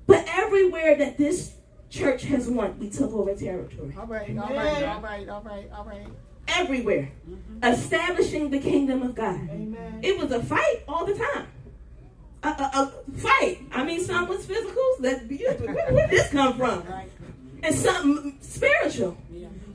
[0.07, 1.53] but everywhere that this
[1.91, 3.93] church has won, we took over territory.
[3.99, 6.07] All right, all right, all right, all right, all right.
[6.47, 7.11] Everywhere.
[7.29, 7.63] Mm-hmm.
[7.63, 9.39] Establishing the kingdom of God.
[9.49, 9.99] Amen.
[10.01, 11.47] It was a fight all the time.
[12.43, 13.59] A, a, a fight.
[13.71, 14.95] I mean, some was physical.
[15.01, 16.83] That, where, where did this come from?
[17.61, 19.17] And some spiritual.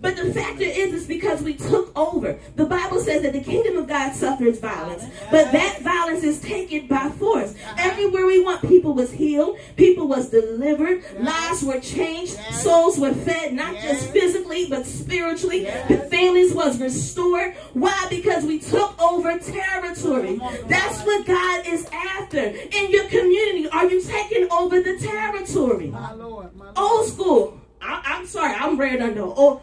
[0.00, 2.38] But the factor is, it's because we took over.
[2.56, 6.86] The Bible says that the kingdom of God suffers violence, but that violence is taken
[6.86, 7.54] by force.
[7.78, 13.52] Everywhere we went, people was healed, people was delivered, lives were changed, souls were fed,
[13.52, 15.64] not just physically, but spiritually.
[15.88, 17.54] The families was restored.
[17.72, 18.06] Why?
[18.10, 20.40] Because we took over territory.
[20.66, 22.38] That's what God is after.
[22.40, 25.88] In your community, are you taking over the territory?
[25.88, 26.76] My Lord, my Lord.
[26.76, 27.60] Old school.
[27.80, 29.22] I, I'm sorry, I'm red under.
[29.22, 29.62] Oh,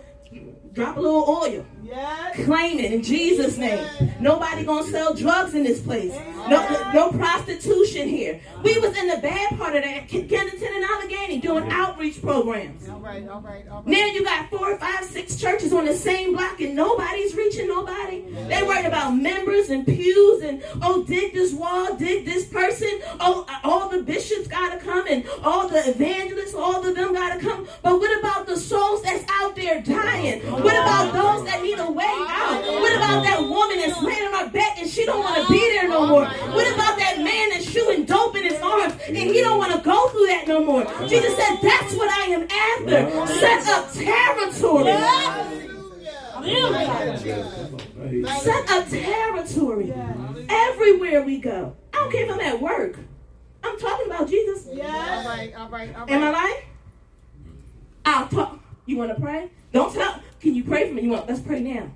[0.74, 1.66] drop a little oil.
[1.84, 2.46] Yes.
[2.46, 3.86] Claim it in Jesus' name.
[4.20, 6.14] Nobody gonna sell drugs in this place.
[6.50, 8.40] No, no prostitution here.
[8.64, 12.88] We was in the bad part of that, Kensington and Allegheny, doing outreach programs.
[12.88, 13.88] All right, all right, all right.
[13.88, 18.22] Now you got four, five, six churches on the same block and nobody's reaching nobody.
[18.48, 22.90] They worried about members and pews and oh, dig this wall, dig this person.
[23.20, 27.40] Oh, uh, all the bishops gotta come and all the evangelists, all of them gotta
[27.40, 27.68] come.
[27.82, 30.42] But what about the souls that's out there dying?
[30.52, 31.73] What about those that need
[36.14, 36.26] more?
[36.26, 39.82] What about that man that's shooting dope in his arms and he don't want to
[39.82, 40.84] go through that no more?
[41.08, 43.34] Jesus said, that's what I am after.
[43.34, 44.92] Set up territory.
[48.40, 49.94] Set up territory.
[50.50, 51.76] Everywhere we go.
[51.94, 52.98] I don't care if I'm at work.
[53.64, 54.68] I'm talking about Jesus.
[54.68, 56.34] All right, all right, all Am I right.
[56.34, 56.56] lying?
[58.06, 58.60] I'll talk.
[58.86, 59.50] You want to pray?
[59.72, 60.22] Don't tell.
[60.42, 61.04] Can you pray for me?
[61.04, 61.28] You want?
[61.30, 61.90] Let's pray now.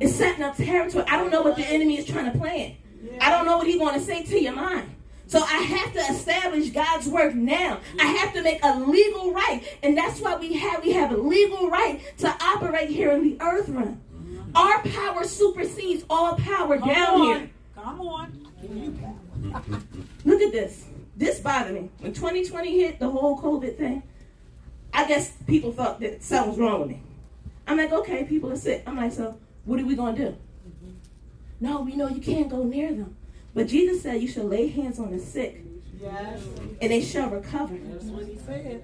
[0.00, 1.04] It's setting up territory.
[1.06, 2.76] I don't know what the enemy is trying to plan.
[3.20, 4.94] I don't know what he's going to say to your mind.
[5.26, 7.78] So I have to establish God's work now.
[8.00, 11.16] I have to make a legal right, and that's why we have we have a
[11.16, 14.00] legal right to operate here in the earth realm.
[14.56, 17.50] Our power supersedes all power down here.
[17.76, 18.48] Come on.
[20.24, 20.86] Look at this.
[21.16, 21.90] This bothered me.
[22.00, 24.02] When 2020 hit, the whole COVID thing,
[24.92, 27.02] I guess people thought that something was wrong with me.
[27.66, 28.82] I'm like, okay, people are sick.
[28.86, 30.36] I'm like, so what are we going to do?
[31.60, 33.16] No, we know you can't go near them.
[33.54, 35.62] But Jesus said you should lay hands on the sick
[36.00, 36.42] Yes.
[36.80, 37.76] and they shall recover.
[37.76, 38.82] That's what he said.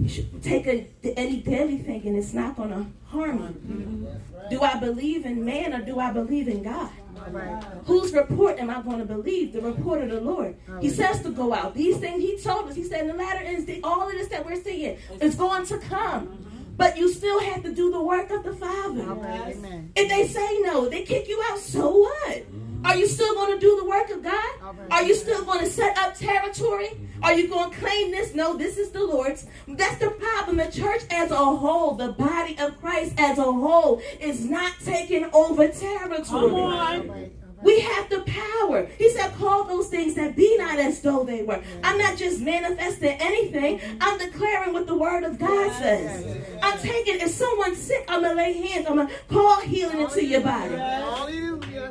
[0.00, 3.74] You should take a, any deadly thing and it's not going to harm you.
[3.74, 4.48] Mm-hmm.
[4.50, 6.90] Do I believe in man or do I believe in God?
[7.30, 7.62] Right.
[7.86, 9.52] Whose report am I going to believe?
[9.52, 10.56] The report of the Lord.
[10.80, 11.74] He says to go out.
[11.74, 12.74] These things he told us.
[12.74, 15.78] He said in the latter ends, all of this that we're seeing is going to
[15.78, 16.26] come.
[16.28, 16.53] Mm-hmm.
[16.76, 19.02] But you still have to do the work of the Father.
[19.02, 19.56] right.
[19.94, 22.32] If they say no, they kick you out, so what?
[22.32, 22.86] Mm-hmm.
[22.86, 24.52] Are you still going to do the work of God?
[24.90, 26.88] Are you still going to set up territory?
[26.88, 27.24] Mm-hmm.
[27.24, 28.34] Are you going to claim this?
[28.34, 29.46] No, this is the Lord's.
[29.66, 30.56] That's the problem.
[30.58, 35.24] The church as a whole, the body of Christ as a whole, is not taking
[35.32, 37.32] over territory.
[37.64, 37.64] Come All on.
[37.64, 37.64] right, all right.
[37.64, 38.86] We have the power.
[38.98, 41.62] He said, call those things that be not as though they were.
[41.82, 43.80] I'm not just manifesting anything.
[44.00, 46.44] I'm declaring what the word of God says.
[46.62, 48.86] I'm taking, if someone's sick, I'm going to lay hands.
[48.88, 50.74] I'm going to call healing into your body.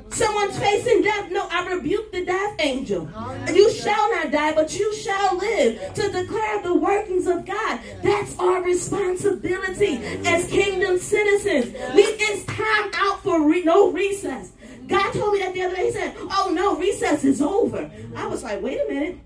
[0.09, 1.31] Someone's facing death.
[1.31, 3.09] No, I rebuke the death angel.
[3.53, 7.79] You shall not die, but you shall live to declare the workings of God.
[8.03, 11.73] That's our responsibility as kingdom citizens.
[11.95, 14.52] We, it's time out for re- no recess.
[14.87, 15.85] God told me that the other day.
[15.85, 17.89] He said, Oh no, recess is over.
[18.15, 19.19] I was like, Wait a minute.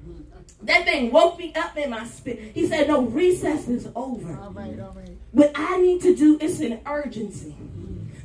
[0.64, 2.52] That thing woke me up in my spirit.
[2.54, 4.38] He said, No, recess is over.
[4.38, 5.18] All right, all right.
[5.32, 7.56] What I need to do is an urgency.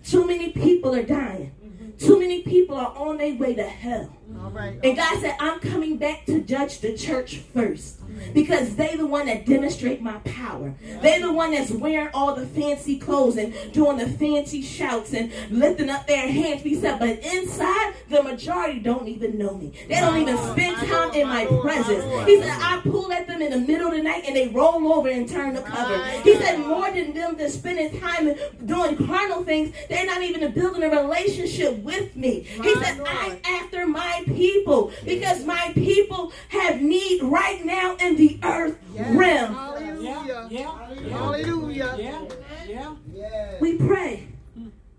[0.04, 1.52] Too many people are dying.
[1.98, 4.12] Too many people are on their way to hell.
[4.42, 4.78] All right.
[4.82, 8.00] And God said, I'm coming back to judge the church first.
[8.34, 10.74] Because they the one that demonstrate my power.
[11.00, 15.32] They the one that's wearing all the fancy clothes and doing the fancy shouts and
[15.50, 16.62] lifting up their hands.
[16.62, 19.72] He said, but inside, the majority don't even know me.
[19.88, 22.04] They don't even spend time in my presence.
[22.26, 24.92] He said, I pull at them in the middle of the night and they roll
[24.92, 26.02] over and turn the cover.
[26.22, 30.82] He said, more than them just spending time doing carnal things, they're not even building
[30.82, 32.40] a relationship with me.
[32.40, 38.38] He said, I'm after my people because my people have need right now in the
[38.42, 39.54] earth realm.
[39.54, 40.48] Hallelujah.
[40.50, 41.08] Yeah, yeah.
[41.18, 41.94] Hallelujah.
[41.98, 42.24] Yeah,
[42.68, 43.60] yeah, Yes.
[43.60, 44.28] We pray,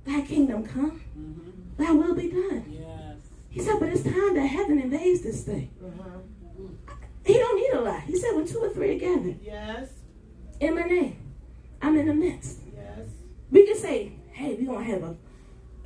[0.05, 1.83] thy kingdom come, mm-hmm.
[1.83, 2.65] thy will be done.
[2.69, 3.17] yes.
[3.49, 5.69] He said, but it's time that heaven invades this thing.
[5.83, 6.09] Uh-huh.
[7.25, 8.01] He don't need a lot.
[8.01, 9.89] He said, when two or three are gathered Yes.
[10.59, 11.17] in my name,
[11.81, 12.59] I'm in the midst.
[12.73, 13.07] Yes.
[13.51, 15.15] We can say, hey, we're going to have a,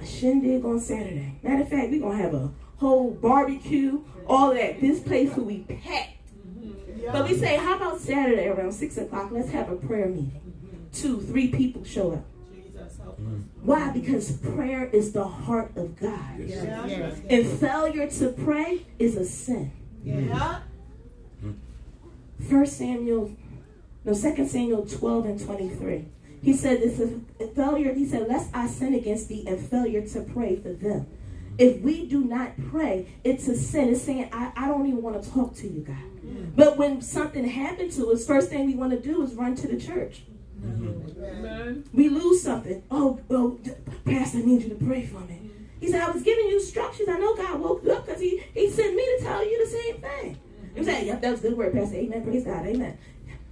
[0.02, 1.40] a shindig on Saturday.
[1.44, 4.80] Matter of fact, we're going to have a whole barbecue, all of that.
[4.82, 6.17] This place will be packed.
[7.12, 9.32] But we say, how about Saturday around 6 o'clock?
[9.32, 10.90] Let's have a prayer meeting.
[10.94, 12.26] Two, three people show up.
[12.54, 13.20] Jesus help us.
[13.20, 13.42] Mm-hmm.
[13.64, 13.92] Why?
[13.92, 16.40] Because prayer is the heart of God.
[16.40, 16.66] Yes.
[16.90, 17.20] Yes.
[17.30, 19.72] And failure to pray is a sin.
[20.04, 20.60] Yeah.
[21.44, 22.48] Mm-hmm.
[22.50, 23.32] First Samuel,
[24.06, 26.06] no, Second Samuel 12 and 23.
[26.42, 27.94] He said this is a failure.
[27.94, 31.08] He said, lest I sin against thee and failure to pray for them.
[31.58, 33.90] If we do not pray, it's a sin.
[33.90, 35.98] It's saying, I, I don't even want to talk to you, God.
[36.56, 39.68] But when something happened to us, first thing we want to do is run to
[39.68, 40.24] the church.
[40.64, 41.84] Amen.
[41.94, 42.84] We lose something.
[42.90, 43.60] Oh, oh well,
[44.06, 45.52] Pastor, I need you to pray for me.
[45.80, 47.08] He said, I was giving you instructions.
[47.10, 49.72] I know God woke you up because he, he sent me to tell you the
[49.72, 50.40] same thing.
[50.74, 51.98] He was like, yep, that was a good word, Pastor.
[51.98, 52.24] Amen.
[52.24, 52.66] Praise God.
[52.66, 52.98] Amen.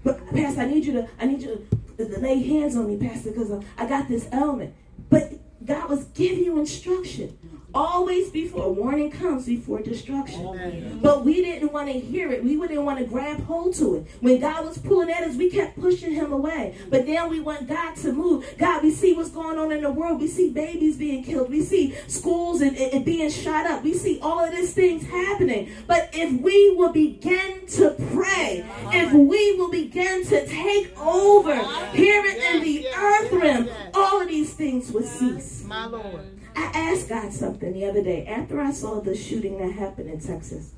[0.03, 2.97] But Pastor, I need you to, I need you to, to lay hands on me,
[2.97, 4.73] Pastor, because I got this ailment.
[5.09, 5.33] But
[5.65, 7.38] God was giving you instruction.
[7.75, 10.45] Always before warning comes before destruction.
[10.45, 12.41] Oh, but we didn't want to hear it.
[12.41, 14.07] We didn't want to grab hold to it.
[14.21, 16.77] When God was pulling at us, we kept pushing him away.
[16.89, 18.45] But then we want God to move.
[18.57, 20.21] God, we see what's going on in the world.
[20.21, 21.49] We see babies being killed.
[21.49, 23.83] We see schools and, and, and being shot up.
[23.83, 25.69] We see all of these things happening.
[25.85, 31.57] But if we will begin to pray, if we will begin to take over
[31.91, 35.65] here in the earth realm, all of these things will cease.
[35.65, 36.34] My Lord.
[36.55, 40.19] I asked God something the other day after I saw the shooting that happened in
[40.19, 40.71] Texas.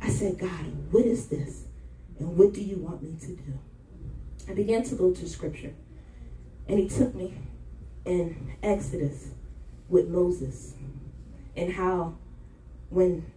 [0.00, 1.64] I said, God, what is this?
[2.18, 3.58] And what do you want me to do?
[4.48, 5.74] I began to go to scripture.
[6.68, 7.34] And he took me
[8.04, 9.30] in Exodus
[9.88, 10.74] with Moses
[11.56, 12.16] and how
[12.90, 13.30] when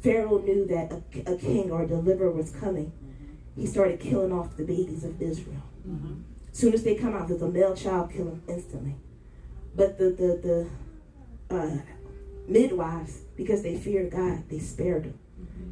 [0.00, 2.92] Pharaoh knew that a, a king or a deliverer was coming,
[3.56, 5.62] he started killing off the babies of Israel.
[5.86, 6.22] Mm-hmm.
[6.52, 8.94] soon as they come out, there's a male child, kill them instantly.
[9.74, 10.68] But the the
[11.48, 11.76] the uh,
[12.48, 15.18] midwives, because they feared God, they spared them.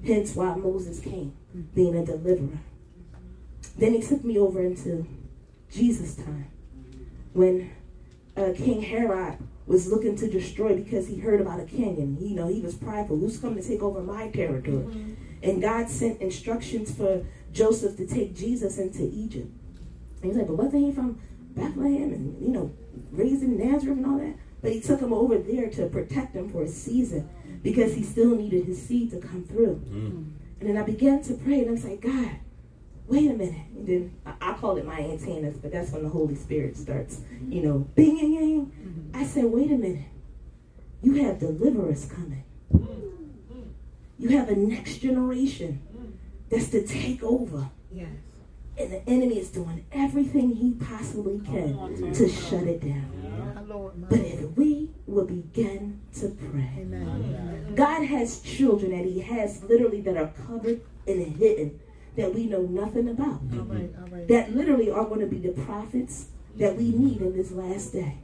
[0.06, 1.34] Hence why Moses came,
[1.74, 2.58] being a deliverer.
[3.76, 5.06] Then he took me over into
[5.70, 6.48] Jesus' time,
[7.32, 7.70] when
[8.36, 12.34] uh, King Herod was looking to destroy because he heard about a king, and you
[12.34, 13.18] know he was prideful.
[13.18, 15.16] Who's coming to take over my territory?
[15.42, 19.50] And God sent instructions for Joseph to take Jesus into Egypt.
[20.16, 21.20] And he was like, but wasn't he from
[21.54, 22.74] Bethlehem and, you know,
[23.10, 24.36] raised in Nazareth and all that?
[24.62, 27.28] But he took him over there to protect him for a season
[27.62, 29.82] because he still needed his seed to come through.
[29.88, 30.32] Mm.
[30.60, 32.36] And then I began to pray and I was like, God,
[33.06, 33.66] wait a minute.
[33.74, 37.20] And then I, I call it my antennas, but that's when the Holy Spirit starts,
[37.48, 38.66] you know, binging.
[38.66, 39.16] Mm-hmm.
[39.16, 40.06] I said, wait a minute.
[41.02, 42.44] You have deliverers coming.
[44.18, 46.12] You have a next generation mm.
[46.50, 47.70] that's to take over.
[47.90, 48.08] Yes.
[48.80, 53.54] And the enemy is doing everything he possibly can to shut it down.
[53.54, 53.98] My Lord.
[53.98, 56.86] My But if we will begin to pray,
[57.74, 61.78] God has children that He has literally that are covered and hidden
[62.16, 63.40] that we know nothing about.
[63.52, 63.90] All right.
[64.00, 64.26] All right.
[64.28, 68.18] That literally are going to be the prophets that we need in this last day.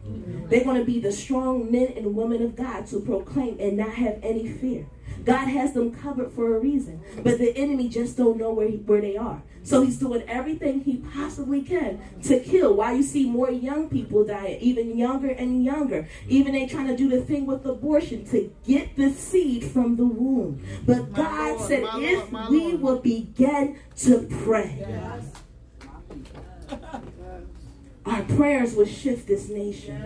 [0.48, 3.94] They're going to be the strong men and women of God to proclaim and not
[3.94, 4.86] have any fear.
[5.24, 8.76] God has them covered for a reason, but the enemy just don't know where, he,
[8.76, 9.42] where they are.
[9.66, 12.74] So he's doing everything he possibly can to kill.
[12.74, 16.08] Why you see more young people dying, even younger and younger.
[16.28, 20.06] Even they trying to do the thing with abortion to get the seed from the
[20.06, 20.64] womb.
[20.86, 22.80] But My God Lord, said, if Lord, we Lord.
[22.80, 24.86] will begin to pray,
[28.04, 30.00] our prayers will shift this nation.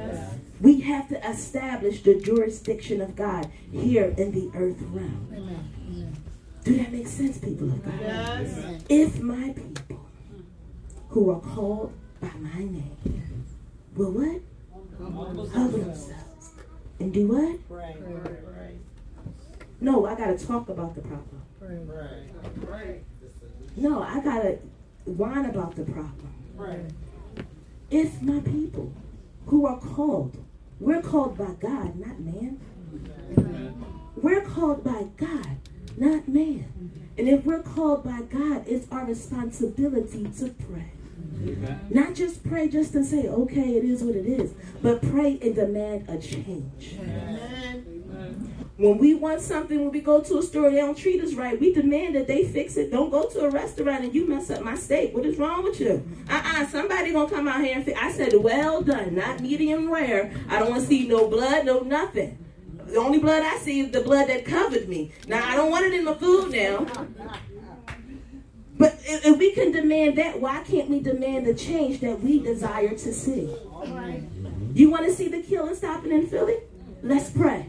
[0.59, 5.69] We have to establish the jurisdiction of God here in the earth realm.
[6.71, 7.99] Do that make sense, people of God?
[8.01, 8.83] Yes.
[8.89, 10.07] If my people
[11.09, 12.97] who are called by my name
[13.97, 14.41] will what?
[15.53, 16.53] Humble themselves.
[17.01, 17.59] And do what?
[17.69, 17.97] Right.
[19.81, 21.43] No, I gotta talk about the problem.
[22.69, 23.03] Right.
[23.77, 24.61] No, I gotta
[25.07, 26.33] whine about the problem.
[26.55, 26.93] Right.
[27.91, 28.93] If my people
[29.47, 30.37] who are called,
[30.79, 32.61] we're called by God, not man.
[34.15, 35.57] We're called by God,
[35.97, 36.91] not man.
[37.19, 40.93] And if we're called by God, it's our responsibility to pray.
[41.91, 45.55] Not just pray just to say, okay, it is what it is, but pray and
[45.55, 46.97] demand a change.
[47.01, 48.01] Amen.
[48.77, 51.61] When we want something, when we go to a store, they don't treat us right.
[51.61, 52.91] We demand that they fix it.
[52.91, 55.15] Don't go to a restaurant and you mess up my steak.
[55.15, 56.03] What is wrong with you?
[56.31, 56.67] Uh-uh.
[56.67, 57.99] Somebody gonna come out here and fix.
[58.01, 60.33] I said, well done, not medium rare.
[60.49, 62.39] I don't want to see no blood, no nothing.
[62.87, 65.13] The only blood I see is the blood that covered me.
[65.27, 66.87] Now I don't want it in my food now.
[68.79, 72.89] But if, we can demand that, why can't we demand the change that we desire
[72.89, 73.55] to see?
[74.73, 76.57] You want to see the killing stopping in Philly?
[77.03, 77.67] Let's pray.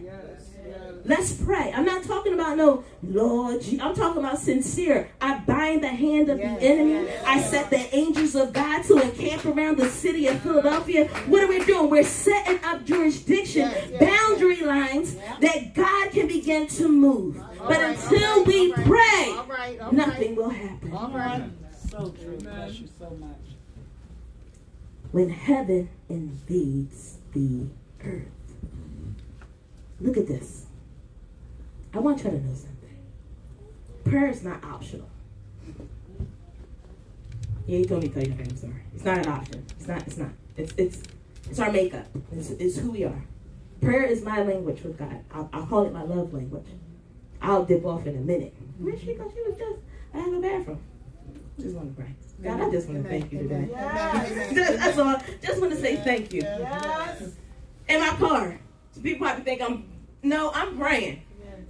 [1.04, 1.72] Let's pray.
[1.76, 3.62] I'm not talking about no Lord.
[3.62, 5.10] Je- I'm talking about sincere.
[5.20, 7.10] I bind the hand of the enemy.
[7.26, 11.08] I set the angels of God to encamp around the city of Philadelphia.
[11.28, 11.90] What are we doing?
[11.90, 17.42] We're setting up jurisdiction, Yes, yes, boundary lines that God can begin to move.
[17.58, 20.38] But right, until all right, we all right, pray, all right, all nothing right.
[20.38, 20.94] will happen.
[20.94, 21.44] All right.
[21.90, 22.38] So true.
[22.38, 23.38] Bless you so much.
[25.12, 27.68] when heaven invades the
[28.04, 28.28] earth.
[30.00, 30.61] Look at this.
[31.94, 32.98] I want you to know something.
[34.06, 35.10] Prayer is not optional.
[37.68, 38.50] Yeah, he told me to tell you that.
[38.50, 38.84] I'm sorry.
[38.96, 39.66] It's not an option.
[39.78, 40.08] It's not.
[40.08, 40.30] It's not.
[40.58, 41.04] It's it's
[41.50, 42.08] it's our makeup.
[42.32, 43.24] It's, it's who we are.
[43.82, 45.24] Prayer is my language with God.
[45.34, 46.68] I'll, I'll call it my love language.
[47.42, 48.56] I'll dip off in a minute.
[48.78, 49.32] Where she go?
[49.34, 49.80] She was just.
[50.14, 50.80] I have a bathroom.
[51.60, 52.16] Just want to pray.
[52.44, 53.70] God, I just want to thank you today.
[53.74, 54.56] Amen.
[54.56, 55.18] That's all.
[55.42, 56.42] Just want to say thank you.
[56.42, 57.34] Yes.
[57.88, 58.60] In my car.
[59.02, 59.86] People probably think I'm
[60.24, 61.24] no, I'm praying.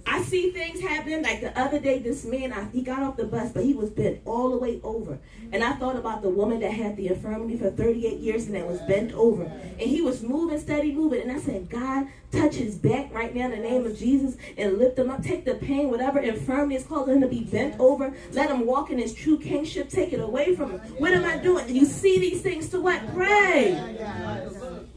[0.06, 1.22] I see things happening.
[1.22, 3.90] Like the other day, this man, I, he got off the bus, but he was
[3.90, 5.18] bent all the way over.
[5.52, 8.66] And I thought about the woman that had the infirmity for 38 years and that
[8.66, 9.44] was bent over.
[9.44, 11.22] And he was moving, steady moving.
[11.22, 14.78] And I said, God, touch his back right now in the name of Jesus and
[14.78, 15.22] lift him up.
[15.22, 18.12] Take the pain, whatever infirmity is causing him to be bent over.
[18.32, 19.88] Let him walk in his true kingship.
[19.88, 20.80] Take it away from him.
[20.98, 21.74] What am I doing?
[21.74, 23.00] You see these things to what?
[23.14, 24.88] Pray.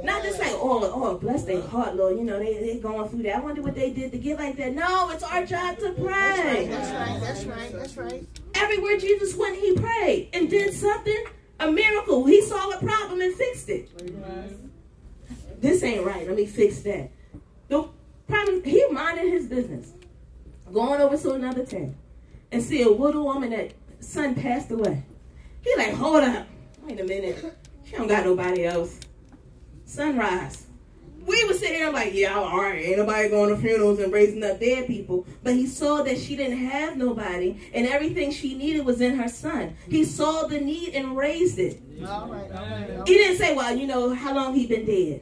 [0.00, 2.16] Not just like, oh, oh, bless their heart, Lord.
[2.16, 3.36] You know, they they going through that.
[3.36, 4.74] I wonder what they did to get like that.
[4.74, 6.66] No, it's our job to pray.
[6.68, 6.70] That's right.
[6.70, 7.20] That's right.
[7.20, 7.72] That's right.
[7.72, 8.26] That's right.
[8.54, 11.24] Everywhere Jesus went, he prayed and did something,
[11.60, 12.24] a miracle.
[12.26, 13.90] He saw a problem and fixed it.
[15.60, 16.26] This ain't right.
[16.26, 17.10] Let me fix that.
[17.68, 17.88] The
[18.26, 19.92] problem, he minded his business,
[20.72, 21.94] going over to another town
[22.50, 25.04] and see a widow woman that son passed away.
[25.62, 26.46] He like, hold up,
[26.82, 27.54] wait a minute.
[27.84, 28.98] She don't got nobody else.
[29.92, 30.66] Sunrise.
[31.26, 34.42] We would sit here like, yeah, all right, ain't nobody going to funerals and raising
[34.42, 35.26] up dead people.
[35.42, 39.28] But he saw that she didn't have nobody, and everything she needed was in her
[39.28, 39.76] son.
[39.88, 41.80] He saw the need and raised it.
[42.06, 42.50] All right.
[42.50, 42.90] All right.
[42.96, 45.20] All He didn't say, well, you know, how long he been dead.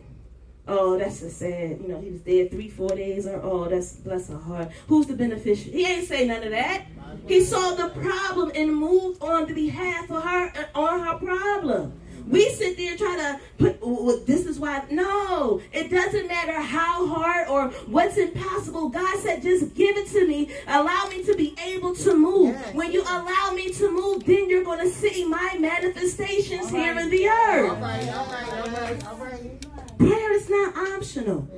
[0.68, 3.94] Oh, that's a sad, you know, he was dead three, four days, or oh, that's
[3.94, 4.70] bless her heart.
[4.87, 5.76] Who's the beneficiary?
[5.76, 6.85] He ain't say none of that.
[7.26, 12.00] He saw the problem and moved on the behalf of her uh, on her problem.
[12.26, 14.85] We sit there and try to put well, this is why.
[14.90, 18.88] No, it doesn't matter how hard or what's impossible.
[18.88, 20.50] God said, just give it to me.
[20.66, 22.54] Allow me to be able to move.
[22.54, 26.98] Yes, when you allow me to move, then you're going to see my manifestations here
[26.98, 27.78] in the earth.
[27.80, 28.09] right.
[28.09, 28.48] All right.
[28.52, 29.06] All right.
[29.06, 29.98] All right.
[29.98, 31.48] Prayer is not optional.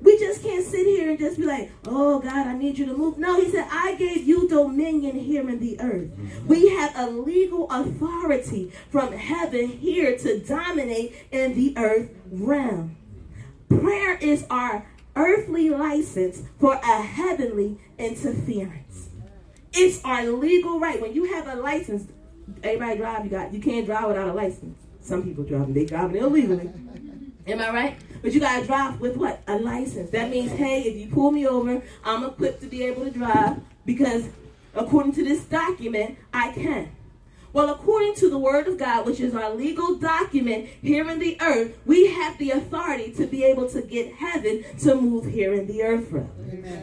[0.00, 2.96] We just can't sit here and just be like, oh God, I need you to
[2.96, 3.18] move.
[3.18, 6.10] No, he said, I gave you dominion here in the earth.
[6.10, 6.46] Mm-hmm.
[6.46, 12.96] We have a legal authority from heaven here to dominate in the earth realm.
[13.68, 14.86] Prayer is our
[15.16, 19.10] earthly license for a heavenly interference.
[19.72, 21.00] It's our legal right.
[21.00, 22.10] When you have a license,
[22.62, 24.78] everybody drive, you got you can't drive without a license.
[25.00, 26.70] Some people driving, they driving illegally.
[27.46, 27.98] Am I right?
[28.22, 29.42] But you gotta drive with what?
[29.46, 30.10] A license.
[30.10, 33.60] That means, hey, if you pull me over, I'm equipped to be able to drive
[33.86, 34.28] because
[34.74, 36.90] according to this document, I can.
[37.52, 41.40] Well, according to the Word of God, which is our legal document here in the
[41.40, 45.66] earth, we have the authority to be able to get heaven to move here in
[45.66, 46.30] the earth realm.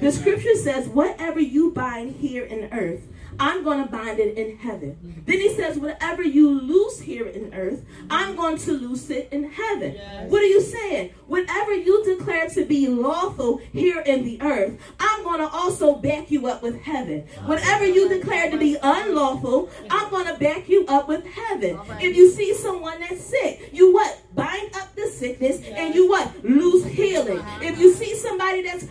[0.01, 3.07] The scripture says, whatever you bind here in earth
[3.39, 5.23] I'm going to bind it in heaven.
[5.25, 9.51] Then he says, whatever you loose here in earth, I'm going to loose it in
[9.51, 9.93] heaven.
[9.93, 10.31] Yes.
[10.31, 11.13] What are you saying?
[11.27, 16.31] Whatever you declare to be lawful here in the earth, I'm going to also back
[16.31, 17.27] you up with heaven.
[17.45, 21.79] Whatever you declare to be unlawful, I'm going to back you up with heaven.
[21.99, 24.21] If you see someone that's sick, you what?
[24.35, 26.43] Bind up the sickness and you what?
[26.43, 27.41] Lose healing.
[27.61, 28.85] If you see somebody that's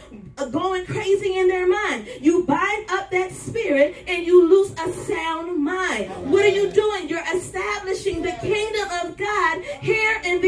[0.51, 2.09] going crazy in their mind.
[2.20, 6.11] You bind up that spirit and you lose a sound mind.
[6.30, 7.09] What are you doing?
[7.09, 10.41] You're establishing the kingdom of God here in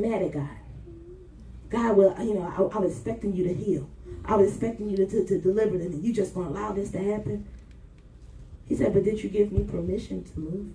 [0.00, 0.48] mad at God.
[1.68, 3.88] God, well, you know, I, I was expecting you to heal.
[4.24, 6.90] I was expecting you to, to, to deliver them, and you just to allow this
[6.92, 7.46] to happen.
[8.66, 10.74] He said, but did you give me permission to move?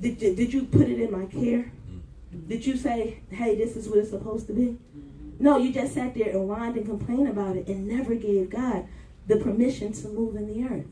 [0.00, 1.72] Did, did, did you put it in my care?
[2.48, 4.78] Did you say, hey, this is what it's supposed to be?
[5.38, 8.86] No, you just sat there and whined and complained about it and never gave God
[9.26, 10.86] the permission to move in the earth.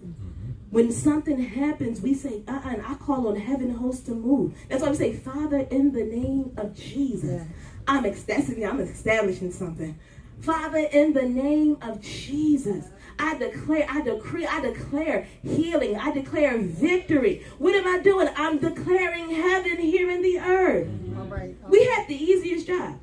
[0.75, 4.55] When something happens, we say, uh uh-uh, and I call on heaven host to move.
[4.69, 7.43] That's why we say, Father, in the name of Jesus.
[7.43, 7.55] Yeah.
[7.87, 9.97] I'm establishing, I'm establishing something.
[10.41, 12.87] Father, in the name of Jesus.
[13.21, 15.97] I declare, I decree, I declare healing.
[15.97, 17.47] I declare victory.
[17.59, 18.29] What am I doing?
[18.35, 20.89] I'm declaring heaven here in the earth.
[21.17, 21.55] All right.
[21.69, 22.99] We have the easiest job.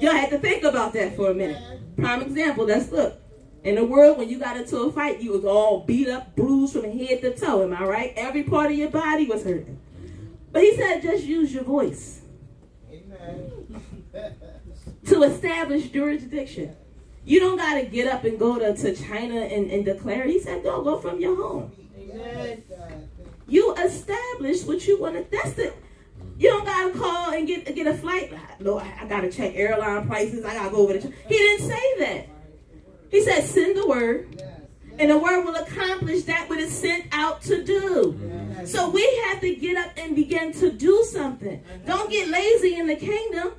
[0.00, 1.62] Y'all had to think about that for a minute.
[1.96, 3.20] Prime example, let's look.
[3.66, 6.74] In the world, when you got into a fight, you was all beat up, bruised
[6.74, 7.64] from head to toe.
[7.64, 8.12] Am I right?
[8.14, 9.80] Every part of your body was hurting.
[10.52, 12.20] But he said, just use your voice
[12.88, 13.82] Amen.
[15.06, 16.76] to establish jurisdiction.
[17.24, 20.28] You don't got to get up and go to, to China and, and declare.
[20.28, 21.72] He said, go, go from your home.
[21.98, 22.62] Amen.
[23.48, 25.26] You establish what you want to.
[25.36, 25.72] That's the
[26.38, 28.32] you don't gotta call and get get a flight.
[28.60, 30.44] No, I, I gotta check airline prices.
[30.44, 31.12] I gotta go over the.
[31.28, 32.35] He didn't say that.
[33.10, 34.28] He said, "Send the word."
[34.98, 38.18] and the word will accomplish that what it's sent out to do.
[38.64, 41.62] So we have to get up and begin to do something.
[41.86, 43.52] Don't get lazy in the kingdom.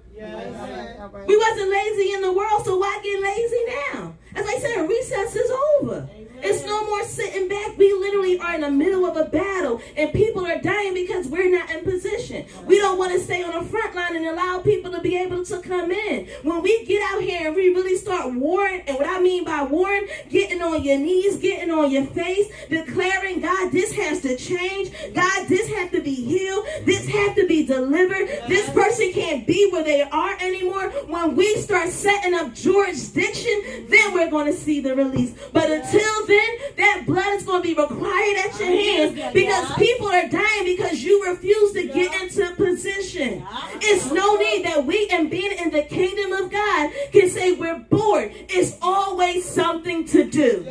[1.28, 4.16] We wasn't lazy in the world, so why get lazy now?
[4.36, 6.10] As I said, recess is over.
[6.42, 7.78] It's no more sitting back.
[7.78, 11.50] We literally are in the middle of a battle and people are dying because we're
[11.50, 12.46] not in position.
[12.66, 15.44] We don't want to stay on the front line and allow people to be able
[15.46, 16.28] to come in.
[16.44, 19.64] When we get out here and we really start warring, and what I mean by
[19.64, 24.92] warring, getting on your knees, getting on your face, declaring, God, this has to change.
[25.14, 26.66] God, this has to be healed.
[26.84, 28.28] This has to be delivered.
[28.48, 30.90] This person can't be where they are anymore.
[31.08, 35.34] When we start setting up jurisdiction, then we're going to see the release.
[35.52, 40.08] But until then, that blood is going to be required at your hands because people
[40.08, 43.46] are dying because you refuse to get into position.
[43.82, 47.80] It's no need that we, and being in the kingdom of God, can say we're
[47.80, 48.32] bored.
[48.50, 50.68] It's always something to do.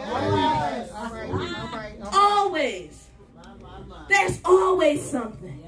[2.13, 3.07] Always.
[4.09, 5.65] There's always something.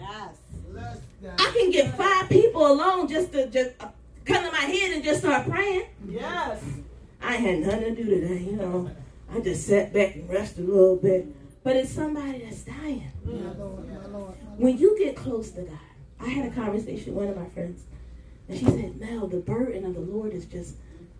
[1.39, 3.89] I can get five people alone just to just uh,
[4.25, 5.87] come to my head and just start praying.
[6.09, 6.63] Yes.
[7.21, 8.91] I had nothing to do today, you know.
[9.33, 11.27] I just sat back and rested a little bit.
[11.63, 13.11] But it's somebody that's dying.
[14.57, 15.79] When you get close to God,
[16.21, 17.83] I had a conversation with one of my friends,
[18.49, 20.77] and she said, Mel, the burden of the Lord is just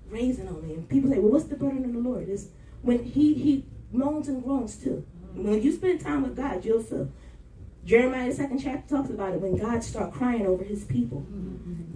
[0.09, 0.75] raising on me.
[0.75, 2.29] And people say, Well, what's the burden of the Lord?
[2.29, 2.47] It's
[2.83, 5.05] when he he moans and groans too.
[5.35, 7.11] When you spend time with God, you'll feel.
[7.85, 11.25] Jeremiah, the second chapter, talks about it when God start crying over his people.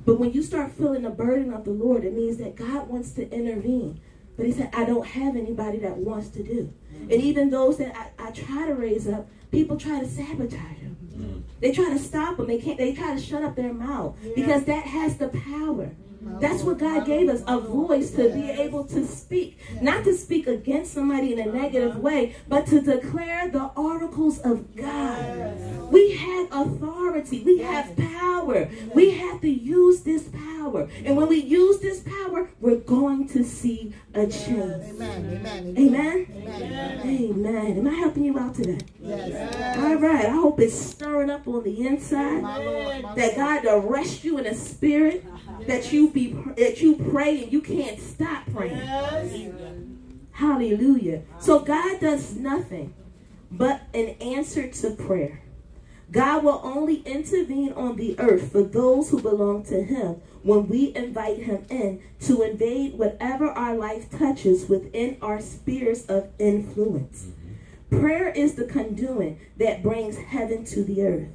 [0.04, 3.12] But when you start feeling the burden of the Lord, it means that God wants
[3.12, 4.00] to intervene.
[4.36, 6.72] But he said, I don't have anybody that wants to do.
[7.02, 10.96] And even those that I, I try to raise up, people try to sabotage them.
[11.14, 11.42] Mm.
[11.60, 12.46] They try to stop them.
[12.46, 12.78] They can't.
[12.78, 14.32] They try to shut up their mouth yeah.
[14.34, 15.90] because that has the power.
[16.40, 19.58] That's what God gave us a voice to be able to speak.
[19.80, 24.74] Not to speak against somebody in a negative way, but to declare the oracles of
[24.76, 25.90] God.
[25.90, 27.42] We have authority.
[27.44, 28.68] We have power.
[28.94, 30.88] We have to use this power.
[31.04, 35.00] And when we use this power, we're going to see a change.
[35.00, 35.74] Amen.
[35.78, 36.26] Amen.
[37.04, 37.78] Amen.
[37.78, 38.78] Am I helping you out today?
[39.00, 39.78] Yes.
[39.78, 40.26] All right.
[40.26, 42.42] I hope it's stirring up on the inside.
[43.16, 43.36] That.
[43.36, 45.24] God arrest you in a spirit.
[45.66, 48.76] That you be that you pray and you can't stop praying.
[50.32, 51.22] Hallelujah.
[51.40, 52.94] So God does nothing
[53.50, 55.42] but an answer to prayer.
[56.10, 60.94] God will only intervene on the earth for those who belong to Him when we
[60.94, 67.26] invite Him in to invade whatever our life touches within our spheres of influence.
[67.26, 68.00] Mm-hmm.
[68.00, 71.28] Prayer is the conduit that brings heaven to the earth.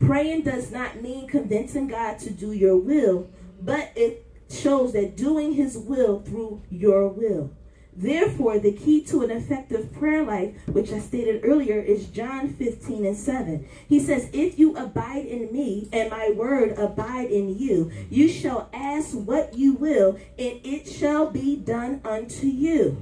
[0.00, 3.28] Praying does not mean convincing God to do your will,
[3.60, 7.50] but it shows that doing His will through your will.
[7.98, 13.04] Therefore, the key to an effective prayer life, which I stated earlier, is John 15
[13.04, 13.66] and 7.
[13.88, 18.68] He says, If you abide in me and my word abide in you, you shall
[18.72, 22.96] ask what you will, and it shall be done unto you.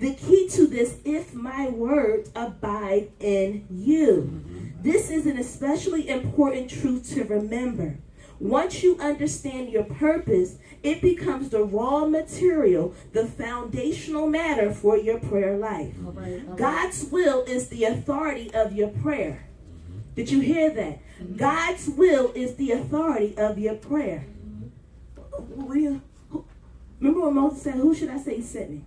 [0.00, 4.42] The key to this, if my word abide in you.
[4.82, 7.96] This is an especially important truth to remember.
[8.42, 15.18] Once you understand your purpose, it becomes the raw material, the foundational matter for your
[15.20, 15.94] prayer life.
[16.56, 19.44] God's will is the authority of your prayer.
[20.16, 20.98] Did you hear that?
[21.36, 24.24] God's will is the authority of your prayer.
[25.56, 26.44] Will- who-
[26.98, 28.82] Remember when Moses said, Who should I say sent me?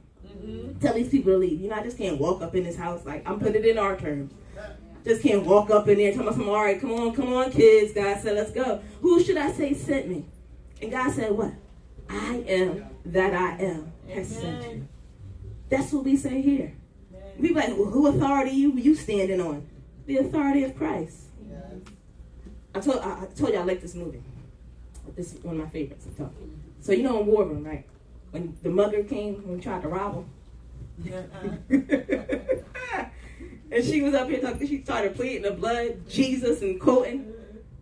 [0.81, 1.61] Tell these people to leave.
[1.61, 3.77] You know, I just can't walk up in this house like I'm putting it in
[3.77, 4.33] our terms.
[5.05, 7.93] Just can't walk up in there talking them, all right, come on, come on, kids.
[7.93, 8.81] God said, let's go.
[9.01, 10.25] Who should I say sent me?
[10.81, 11.53] And God said, what?
[12.09, 14.87] I am that I am has sent you.
[15.69, 16.73] That's what we say here.
[17.37, 19.67] We like, well, who authority you you standing on?
[20.05, 21.25] The authority of Christ.
[22.73, 24.21] I told I, I told you I like this movie.
[25.15, 26.05] This is one of my favorites.
[26.07, 26.61] I'm talking.
[26.81, 27.85] So you know in War Room, right?
[28.31, 30.25] When the mugger came when he tried to rob
[31.03, 31.23] him.
[31.71, 33.05] Uh-huh.
[33.71, 34.67] and she was up here talking.
[34.67, 37.33] She started pleading the blood, Jesus, and quoting.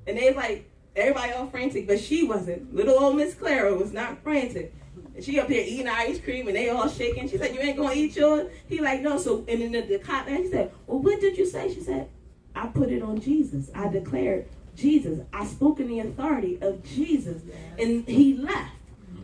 [0.08, 2.74] And they like everybody all frantic, but she wasn't.
[2.74, 4.74] Little old Miss Clara was not frantic.
[5.16, 7.30] And she up here eating ice cream, and they all shaking.
[7.30, 10.00] She said, "You ain't gonna eat yours." He like, "No." So and then the, the
[10.00, 12.10] cop man, he said, "Well, what did you say?" She said,
[12.56, 13.70] "I put it on Jesus.
[13.76, 15.20] I declared Jesus.
[15.32, 17.42] I spoke in the authority of Jesus."
[17.78, 18.72] And he left.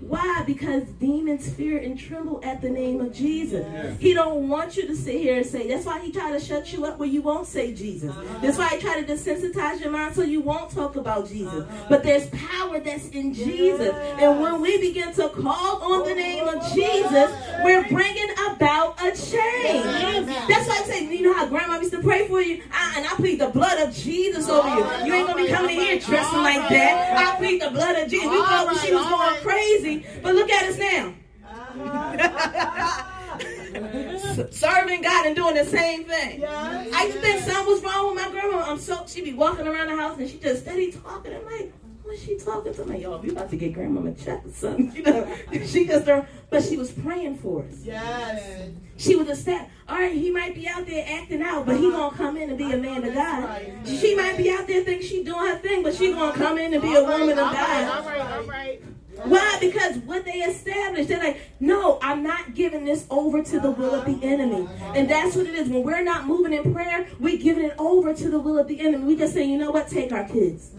[0.02, 0.44] Why?
[0.48, 3.66] Because demons fear and tremble at the name of Jesus.
[4.00, 5.68] He don't want you to sit here and say.
[5.68, 8.10] That's why he try to shut you up where you won't say Jesus.
[8.10, 8.40] Uh-huh.
[8.42, 11.64] That's why he try to desensitize your mind so you won't talk about Jesus.
[11.64, 11.86] Uh-huh.
[11.90, 16.48] But there's power that's in Jesus, and when we begin to call on the name
[16.48, 17.32] of Jesus,
[17.64, 20.26] we're bringing about a change.
[20.48, 23.06] That's why I say, you know how grandma used to pray for you, I, and
[23.06, 25.08] I plead the blood of Jesus over you.
[25.08, 27.18] You ain't gonna be coming in here dressing like that.
[27.18, 28.30] I plead the blood of Jesus.
[28.30, 29.89] We thought she was going crazy,
[30.22, 31.14] but look at us now.
[31.46, 33.10] Uh-huh.
[33.40, 36.44] S- Serving God and doing the same thing.
[36.46, 38.64] I used to think something was wrong with my grandma.
[38.64, 41.34] I'm so she'd be walking around the house and she just steady talking.
[41.34, 41.74] I'm like,
[42.04, 43.02] what's she talking to me?
[43.04, 44.92] Y'all, we about to get grandma a check or something.
[44.96, 45.36] You know,
[45.66, 47.84] she just don't- but she was praying for us.
[47.84, 48.72] Yes.
[48.98, 49.70] She was a step.
[49.88, 52.10] All right, he might be out there acting out, but he uh-huh.
[52.10, 53.62] gonna come in and be a man of God.
[53.86, 56.38] She might be out there think she doing her thing, but she gonna uh-huh.
[56.38, 58.06] come in and be a woman of All right, all God.
[58.06, 58.84] right, all right.
[59.26, 59.58] Why?
[59.60, 63.94] Because what they established, they're like, no, I'm not giving this over to the will
[63.94, 64.68] of the enemy.
[64.96, 65.70] And that's what it is.
[65.70, 68.80] When we're not moving in prayer, we're giving it over to the will of the
[68.80, 69.04] enemy.
[69.04, 69.88] We just say, you know what?
[69.88, 70.72] Take our kids.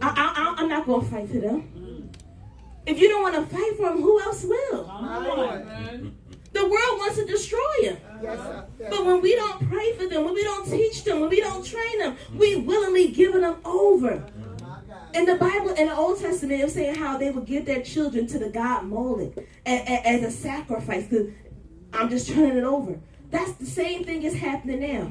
[0.00, 2.10] I, I'm not gonna fight for them.
[2.86, 4.84] If you don't want to fight for them, who else will?
[6.52, 7.96] The world wants to destroy them.
[8.78, 11.64] But when we don't pray for them, when we don't teach them, when we don't
[11.64, 14.24] train them, we willingly giving them over.
[15.16, 17.80] In the Bible, in the Old Testament, it was saying how they would give their
[17.80, 19.32] children to the god Moloch
[19.64, 21.06] as a sacrifice.
[21.06, 21.32] Because
[21.94, 23.00] I'm just turning it over.
[23.30, 25.10] That's the same thing is happening now.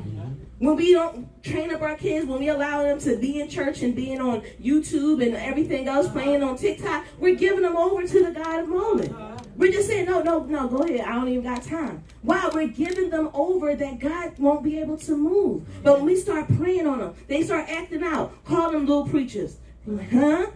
[0.60, 3.82] When we don't train up our kids, when we allow them to be in church
[3.82, 8.24] and being on YouTube and everything else, playing on TikTok, we're giving them over to
[8.26, 9.41] the God of Moloch.
[9.58, 11.01] We're just saying, no, no, no, go ahead.
[11.01, 12.03] I don't even got time.
[12.22, 15.66] Wow, we're giving them over that God won't be able to move.
[15.82, 19.58] But when we start praying on them, they start acting out, call them little preachers.
[19.86, 20.48] Huh?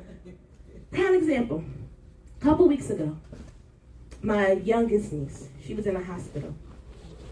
[0.91, 1.63] Prime example.
[2.39, 3.15] A couple weeks ago,
[4.23, 6.55] my youngest niece, she was in a hospital.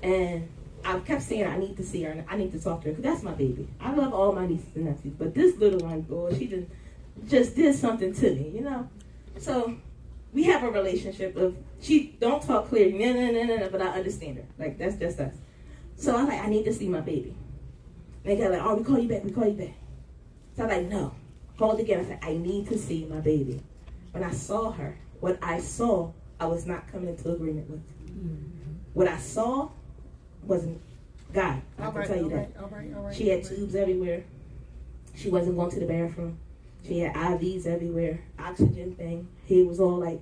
[0.04, 0.48] And
[0.86, 2.94] I kept saying, I need to see her and I need to talk to her
[2.94, 3.68] because that's my baby.
[3.82, 5.16] I love all my nieces and nephews.
[5.18, 6.68] But this little one, boy, she just,
[7.28, 8.88] just did something to me, you know?
[9.40, 9.76] So
[10.34, 13.82] we have a relationship of, she don't talk clear, no, no, no, no, no, but
[13.82, 14.46] I understand her.
[14.60, 15.34] Like, that's just us.
[15.96, 17.34] So I'm like, I need to see my baby.
[18.24, 19.74] And they got like, oh, we call you back, we call you back.
[20.56, 21.16] So I'm like, no.
[21.58, 22.00] Called again.
[22.02, 23.62] I said, I need to see my baby.
[24.12, 27.82] When I saw her, what I saw, I was not coming into agreement with.
[28.94, 29.70] What I saw
[30.44, 30.82] wasn't
[31.34, 31.62] God.
[31.78, 32.52] I All can right, tell you that.
[32.62, 33.16] all right, all right.
[33.16, 34.24] She had tubes everywhere.
[35.16, 36.38] She wasn't going to the bathroom.
[36.88, 39.28] She had IVs everywhere, oxygen thing.
[39.46, 40.22] He was all like,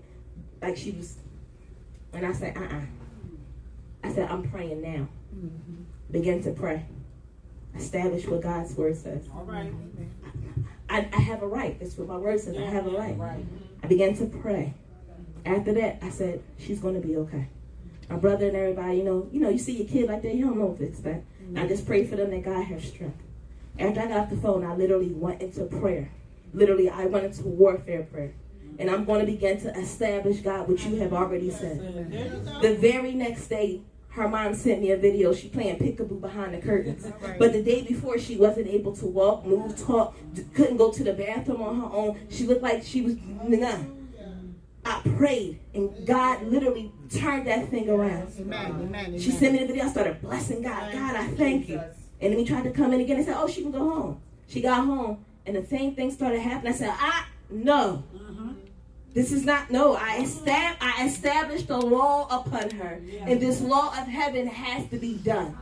[0.61, 1.17] like she was.
[2.13, 2.81] And I said, uh uh
[4.03, 5.07] I said, I'm praying now.
[6.11, 6.85] Begin to pray.
[7.75, 9.27] Establish what God's word says.
[9.35, 9.71] All right.
[10.89, 11.79] I, I have a right.
[11.79, 12.55] That's what my word says.
[12.57, 13.17] I have a right.
[13.83, 14.73] I began to pray.
[15.45, 17.47] After that, I said, she's going to be okay.
[18.09, 20.45] My brother and everybody, you know, you know, you see your kid like that, you
[20.45, 21.25] don't know what to expect.
[21.55, 23.21] I just prayed for them that God have strength.
[23.77, 26.11] After I got off the phone, I literally went into prayer.
[26.53, 28.33] Literally, I went into warfare prayer.
[28.77, 31.79] And I'm going to begin to establish, God, what you have already said.
[32.61, 33.81] The very next day,
[34.15, 35.33] her mom sent me a video.
[35.33, 37.05] She playing peekaboo behind the curtains.
[37.37, 41.03] But the day before, she wasn't able to walk, move, talk, d- couldn't go to
[41.03, 42.19] the bathroom on her own.
[42.29, 43.79] She looked like she was nah.
[44.85, 48.31] I prayed, and God literally turned that thing around.
[48.39, 49.19] Amen, amen.
[49.19, 49.85] She sent me the video.
[49.85, 50.93] I started blessing God.
[50.93, 51.81] God, I thank you.
[52.21, 54.21] And then he tried to come in again and said, "Oh, she can go home."
[54.47, 56.71] She got home, and the same thing started happening.
[56.73, 58.03] I said, "Ah, no."
[59.15, 59.95] This is not no.
[59.95, 64.97] I estab- I established a law upon her, and this law of heaven has to
[64.97, 65.57] be done.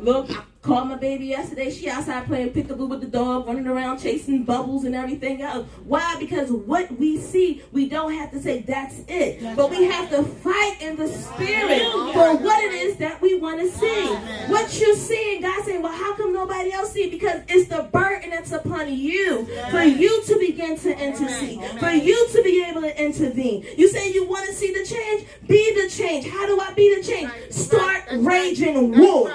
[0.00, 0.28] Look,
[0.66, 1.70] called my baby yesterday.
[1.70, 5.66] She outside playing peekaboo with the dog, running around chasing bubbles and everything else.
[5.84, 6.16] Why?
[6.18, 10.24] Because what we see, we don't have to say that's it, but we have to
[10.24, 14.06] fight in the spirit for what it is that we want to see.
[14.48, 17.08] What you're seeing, God saying, well, how come nobody else see?
[17.10, 22.28] Because it's the burden that's upon you for you to begin to intercede, for you
[22.28, 23.64] to be able to intervene.
[23.76, 25.26] You say you want to see the change?
[25.46, 26.26] Be the change.
[26.26, 27.30] How do I be the change?
[27.50, 29.32] Start raging war.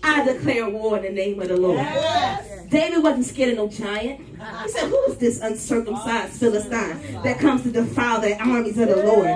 [0.03, 1.77] I declare war in the name of the Lord.
[1.77, 2.67] Yes.
[2.69, 4.21] David wasn't scared of no giant.
[4.63, 8.97] He said, Who is this uncircumcised Philistine that comes to defile the armies of the
[8.97, 9.29] Lord?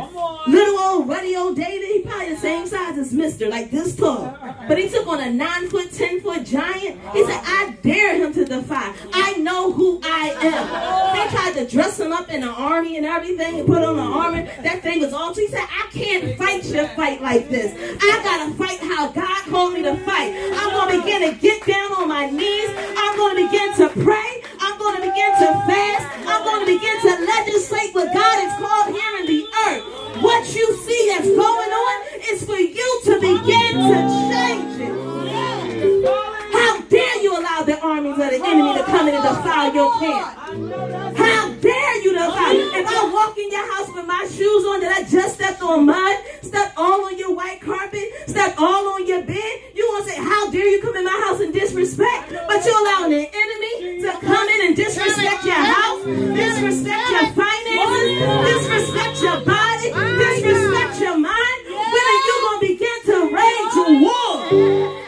[0.47, 4.37] Little old ruddy old David, he probably the same size as Mister, like this tall.
[4.67, 6.99] But he took on a nine foot, ten foot giant.
[7.13, 8.93] He said, I dare him to defy.
[9.13, 11.15] I know who I am.
[11.15, 14.05] They tried to dress him up in an army and everything and put on an
[14.05, 14.43] armor.
[14.61, 15.33] That thing was all.
[15.33, 17.73] He said, I can't fight your fight like this.
[18.01, 20.33] I gotta fight how God called me to fight.
[20.53, 22.69] I'm gonna begin to get down on my knees.
[22.75, 24.43] I'm gonna begin to pray.
[24.59, 26.05] I'm gonna begin to fast.
[26.27, 29.83] I'm gonna begin to legislate what God has called here in the earth.
[30.21, 31.95] What you see that's going on
[32.31, 33.97] is for you to begin to
[34.29, 36.44] change it.
[36.89, 41.17] Dare you allow the armies of the enemy to come in and defile your camp?
[41.17, 42.55] How dare you defile?
[42.55, 45.85] If I walk in your house with my shoes on that I just stepped on
[45.85, 50.17] mud, stepped all on your white carpet, stepped all on your bed, you gonna say,
[50.17, 52.29] How dare you come in my house and disrespect?
[52.29, 58.19] But you're allowing the enemy to come in and disrespect your house, disrespect your finances,
[58.45, 61.57] disrespect your body, disrespect your mind.
[61.65, 65.04] When are you gonna begin to rage war?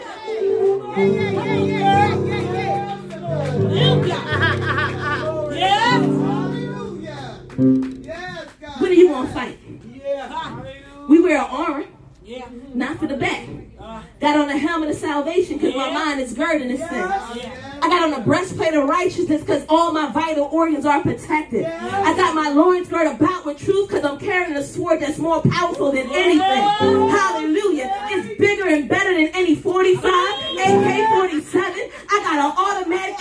[15.59, 15.77] Because uh.
[15.77, 19.91] my mind is girded in this I got on the breastplate of righteousness because all
[19.91, 21.65] my vital organs are protected.
[21.65, 25.41] I got my loins girded about with truth because I'm carrying a sword that's more
[25.41, 26.39] powerful than anything.
[26.39, 27.91] Hallelujah.
[28.09, 30.01] It's bigger and better than any 45,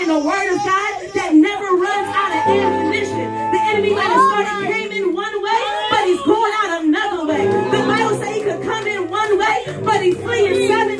[0.06, 3.26] in the word of God that never runs out of ammunition.
[3.50, 7.42] The enemy might have started came in one way, but he's going out another way.
[7.46, 10.95] The Bible says he could come in one way, but he's fleeing seven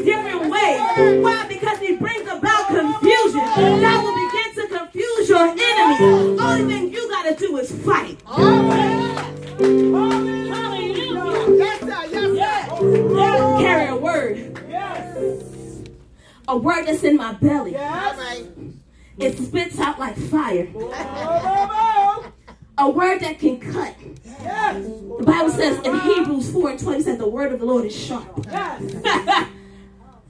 [27.66, 28.46] Lord is sharp.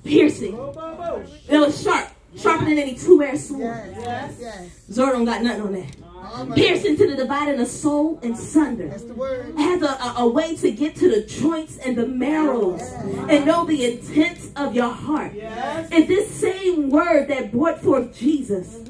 [0.05, 0.55] Piercing.
[0.55, 2.09] It was sharp.
[2.37, 3.61] Sharper than any two-edged sword.
[3.62, 4.70] Yes, yes.
[4.91, 5.97] Zor don't got nothing on that.
[6.37, 6.55] Right.
[6.55, 8.89] Piercing to the dividing of soul and sunder.
[8.89, 9.55] That's the word.
[9.57, 13.64] Has a, a, a way to get to the joints and the marrows and know
[13.64, 15.32] the intents of your heart.
[15.34, 18.80] And this same word that brought forth Jesus,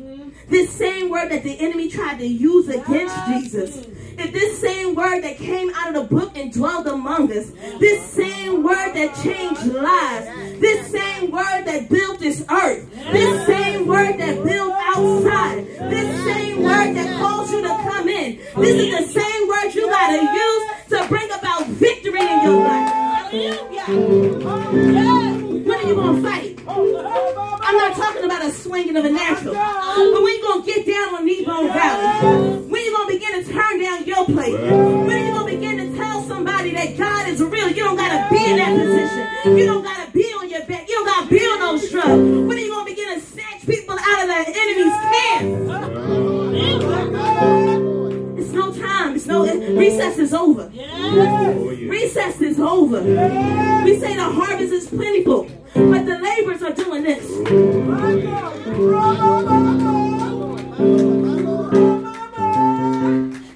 [0.48, 3.86] this same word that the enemy tried to use against Jesus,
[4.18, 8.02] if this same word that came out of the book and dwelled among us, this
[8.02, 10.26] same word that changed lives,
[10.60, 16.62] this same word that built this earth, this same word that built outside, this same
[16.62, 20.22] word that calls you to come in, this is the same word you got to
[20.22, 22.92] use to bring about victory in your life.
[22.92, 24.92] Hallelujah.
[24.92, 25.45] Yes.
[25.66, 26.60] When are you going to fight?
[26.68, 29.52] I'm not talking about a swinging of a natural.
[29.52, 32.60] But when you going to get down on Nebo Valley?
[32.68, 34.52] When you going to begin to turn down your plate?
[34.52, 37.68] When are you going to begin to tell somebody that God is real?
[37.68, 39.26] You don't got to be in that position.
[39.58, 40.88] You don't got to be on your back.
[40.88, 42.10] You don't got to be on those drugs.
[42.10, 45.66] When are you going to begin to snatch people out of the enemy's camp?
[48.80, 49.14] Time.
[49.14, 50.70] It's no, recess is over.
[50.72, 51.56] Yes.
[51.56, 53.00] Recess is over.
[53.02, 57.24] We say the harvest is plentiful, but the laborers are doing this.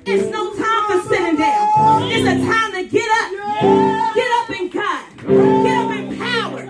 [0.07, 1.69] It's no time for sitting down.
[2.11, 3.31] It's a time to get up.
[4.15, 5.05] Get up in God.
[5.65, 6.63] Get up in power.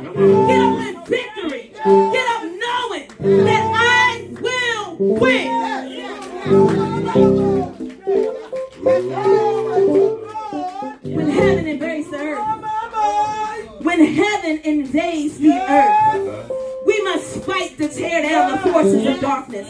[0.46, 1.72] Get up in victory.
[1.74, 3.08] Get up knowing
[3.46, 5.50] that I will win.
[8.82, 9.02] When
[11.28, 16.50] heaven invades the earth, when heaven invades the earth,
[16.86, 19.68] we must fight to tear down the forces of darkness,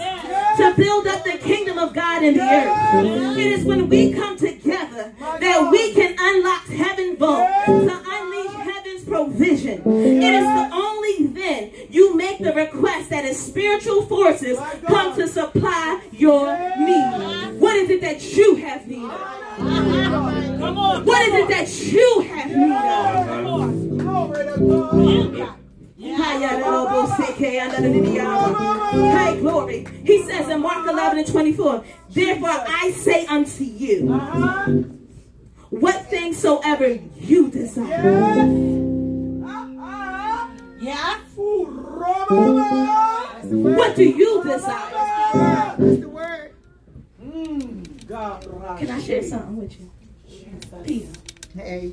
[0.59, 3.37] to build up the kingdom of God in the earth.
[3.37, 9.05] It is when we come together that we can unlock heaven vault to unleash heaven's
[9.05, 9.83] provision.
[9.87, 14.57] It is the only then you make the request that his spiritual forces
[14.87, 16.47] come to supply your
[16.79, 17.20] need.
[18.03, 19.11] It that you have need of?
[20.59, 21.05] Come on.
[21.05, 23.99] What is it that you have need of?
[24.59, 25.47] Glory.
[29.11, 29.87] Hey, glory.
[30.05, 34.71] He says in Mark 11 and 24, Therefore I say unto you, Uh-huh.
[35.69, 38.47] what things soever you desire.
[40.81, 41.19] Yeah.
[43.77, 44.91] What do you desire?
[45.79, 46.53] That's the word.
[47.23, 47.80] Mm.
[48.11, 49.89] Can I share something with you?
[50.85, 51.07] Peter.
[51.57, 51.93] Hey.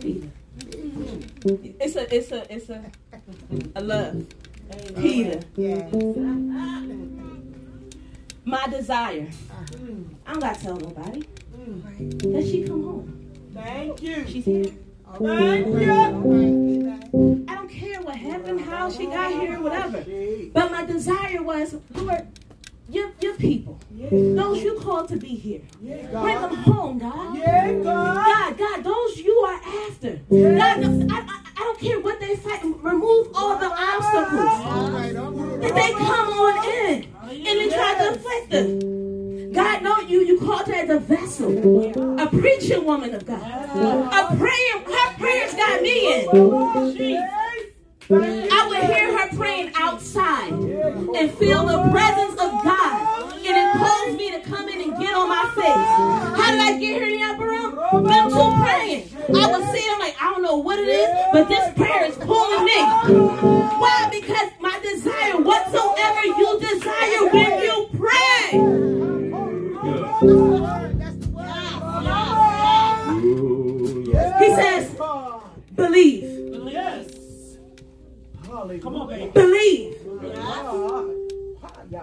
[0.00, 0.28] Peter.
[0.58, 1.66] Mm-hmm.
[1.78, 2.90] It's a, it's a, it's a,
[3.76, 4.26] a love.
[4.96, 5.40] Peter.
[5.56, 5.88] Yeah.
[8.44, 9.28] My desire.
[9.50, 9.64] Uh-huh.
[10.26, 11.22] I don't gotta tell nobody.
[11.54, 12.32] Mm-hmm.
[12.32, 13.30] That she come home.
[13.52, 14.26] Thank you.
[14.26, 14.72] She's here.
[15.18, 17.44] Thank you.
[17.46, 20.02] I don't care what happened, how she got here, whatever.
[20.52, 22.26] But my desire was, Lord,
[22.88, 23.78] your, your people,
[24.10, 27.36] those you called to be here, Yeah, bring them home, God.
[27.36, 28.24] Yeah, God.
[28.24, 30.20] God, God, those you are after.
[30.30, 32.62] God, I, I, I don't care what they fight.
[32.64, 34.54] Remove all the obstacles.
[34.64, 35.60] All right, all right.
[35.60, 39.52] That they come on in and then try to afflict them.
[39.52, 40.20] God, know you.
[40.20, 44.84] You called her as a vessel, a preaching woman of God, a praying.
[44.86, 46.28] Her prayers got me in.
[48.10, 53.34] I would hear her praying outside and feel the presence of God.
[53.34, 56.40] And it caused me to come in and get on my face.
[56.40, 58.04] How did I get here in the upper room?
[58.04, 59.10] Them two praying.
[59.36, 62.16] I would see them like, I don't know what it is, but this prayer is
[62.16, 62.80] pulling me.
[63.76, 64.08] Why?
[64.10, 68.78] Because my desire, whatsoever you desire when you pray.
[74.38, 74.96] He says,
[75.74, 76.47] believe.
[78.66, 78.82] Yes.
[78.82, 79.30] Come on, baby.
[79.30, 79.96] Believe.
[80.22, 82.02] Yeah.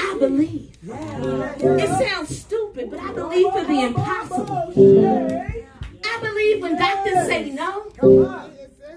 [0.00, 0.76] I believe.
[0.84, 4.72] It sounds stupid, but I believe for the impossible.
[6.04, 7.90] I believe when doctors say no,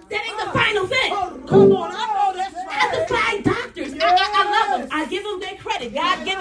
[0.10, 1.12] that ain't the final thing.
[1.48, 1.92] Come on.
[1.92, 3.08] I know that's I right.
[3.08, 3.94] defy doctors.
[3.94, 4.90] I, I, I love them.
[4.92, 5.94] I give them their credit.
[5.94, 6.35] God give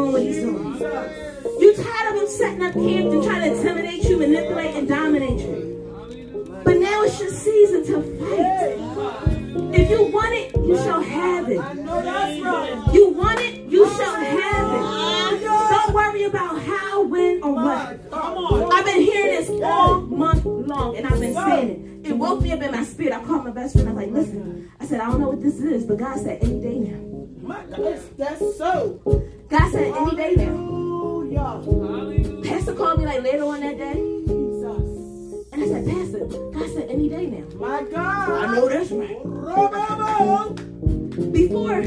[0.00, 0.78] doing what he's doing.
[1.60, 5.40] You're tired of him setting up camp and trying to intimidate you, manipulate, and dominate
[5.40, 6.60] you.
[6.64, 8.78] But now it's your season to fight.
[9.72, 12.94] If you want it, you shall have it.
[12.94, 15.42] You want it, you shall have it.
[15.42, 18.72] Don't worry about how, when, or what.
[18.72, 22.10] I've been hearing this all month long, and I've been saying it.
[22.10, 23.12] It woke me up in my spirit.
[23.12, 23.88] I called my best friend.
[23.88, 26.42] I was like, listen, I said, I don't know what this is, but God said,
[26.42, 27.09] any day now.
[27.50, 27.66] My
[28.16, 29.00] That's, so.
[29.48, 30.44] God said, any day now.
[30.54, 32.42] Hallelujah.
[32.44, 35.44] Pastor called me like later on that day, Jesus.
[35.50, 37.44] and I said, Pastor, God said, any day now.
[37.56, 38.30] My God.
[38.30, 39.18] I know that's right.
[41.32, 41.82] Before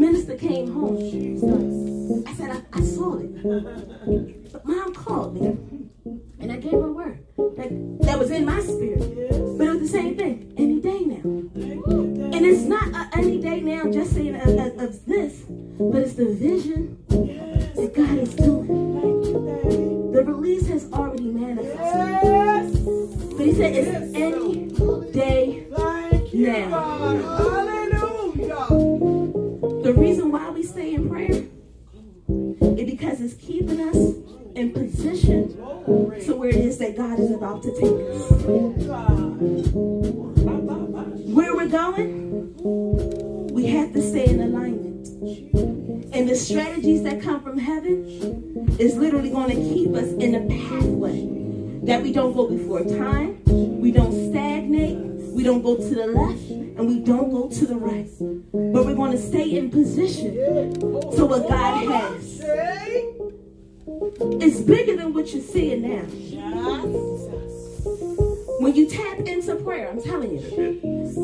[0.00, 4.52] Minister came home, I said, I, I saw it.
[4.52, 5.58] But mom called me,
[6.38, 7.18] and I gave her a word
[7.56, 7.68] that,
[8.02, 9.00] that was in my spirit.
[9.58, 12.13] But it was the same thing, any day now.
[12.34, 16.34] And it's not any day now, just saying of, of, of this, but it's the
[16.34, 20.10] vision that God is doing.
[20.10, 22.84] The release has already manifested.
[23.36, 24.66] But he said it's any
[25.12, 25.68] day
[26.32, 27.12] now.
[29.84, 33.96] The reason why we stay in prayer is because it's keeping us
[34.56, 37.92] in position to where it is that God is about to take
[38.90, 40.33] us.
[41.24, 42.54] Where we're going,
[43.52, 45.08] we have to stay in alignment.
[46.14, 50.40] And the strategies that come from heaven is literally going to keep us in a
[50.40, 51.26] pathway
[51.86, 54.98] that we don't go before time, we don't stagnate,
[55.32, 58.08] we don't go to the left, and we don't go to the right.
[58.18, 62.40] But we're going to stay in position to what God has.
[64.42, 67.43] It's bigger than what you're seeing now.
[68.64, 70.40] When you tap into prayer, I'm telling you,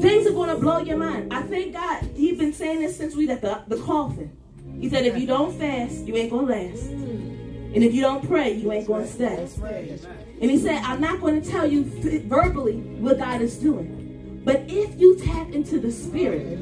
[0.02, 1.32] things are going to blow your mind.
[1.32, 2.06] I thank God.
[2.14, 4.36] He's been saying this since we got the, the coffin.
[4.78, 6.82] He said, if you don't fast, you ain't going to last.
[6.84, 9.48] And if you don't pray, you ain't going to stay.
[10.38, 11.84] And he said, I'm not going to tell you
[12.28, 14.42] verbally what God is doing.
[14.44, 16.58] But if you tap into the spirit,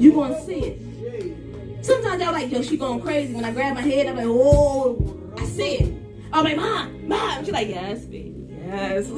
[0.00, 1.84] you're going to see it.
[1.84, 3.34] Sometimes y'all like, yo, she going crazy.
[3.34, 5.94] When I grab my head, I'm like, oh, I see it.
[6.32, 7.44] I'm like, mom, mom.
[7.44, 8.33] She's like, yes, baby,
[8.66, 9.08] yes.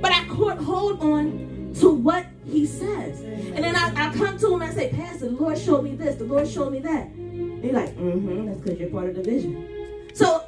[0.00, 3.20] but I could hold on to what he says.
[3.20, 5.94] And then I, I come to him and I say, Pastor, the Lord showed me
[5.94, 6.16] this.
[6.16, 7.06] The Lord showed me that.
[7.06, 10.10] And he's like, mm-hmm, that's because you're part of the vision.
[10.14, 10.44] So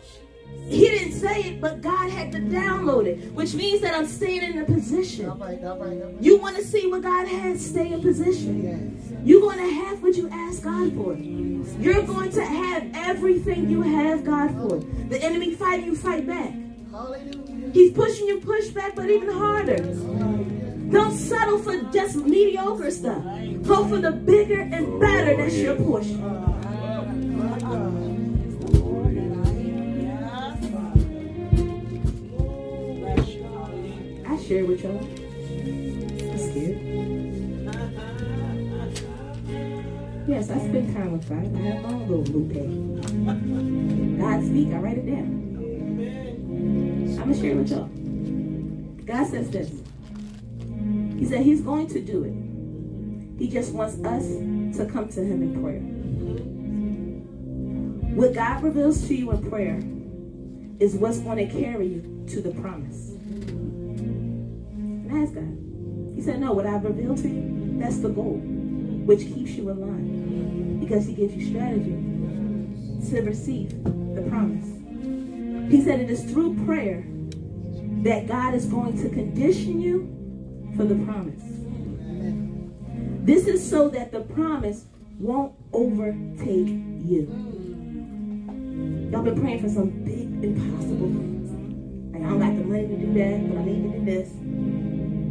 [0.69, 4.43] he didn't say it, but God had to download it, which means that I'm staying
[4.43, 5.29] in a position.
[5.29, 6.17] All right, all right, all right.
[6.23, 9.21] You want to see what God has, stay in position.
[9.25, 11.15] You're going to have what you ask God for.
[11.15, 14.79] You're going to have everything you have God for.
[15.09, 16.55] The enemy fight you, fight back.
[17.73, 19.77] He's pushing you, push back, but even harder.
[20.91, 23.23] Don't settle for just mediocre stuff.
[23.63, 26.21] Go for the bigger and better that's your portion.
[34.27, 34.99] I share with y'all.
[36.29, 36.79] I'm scared.
[40.27, 41.39] Yes, I spend time with God.
[41.39, 42.69] I have my own little bouquet.
[44.21, 45.40] God speak, I write it down.
[47.31, 47.89] Gonna share with y'all.
[49.05, 49.71] God says this.
[51.17, 52.35] He said He's going to do it.
[53.39, 54.25] He just wants us
[54.79, 55.79] to come to Him in prayer.
[58.17, 59.81] What God reveals to you in prayer
[60.81, 63.11] is what's going to carry you to the promise.
[63.11, 65.57] And ask God.
[66.17, 68.41] He said, No, what I've revealed to you, that's the goal,
[69.05, 70.81] which keeps you in line.
[70.81, 71.95] Because He gives you strategy
[73.13, 74.67] to receive the promise.
[75.71, 77.05] He said it is through prayer
[78.03, 81.43] that God is going to condition you for the promise.
[83.25, 84.87] This is so that the promise
[85.19, 87.29] won't overtake you.
[89.13, 91.51] Y'all been praying for some big, impossible things.
[92.15, 94.29] Like, I don't got the money to do that, but I need to do this.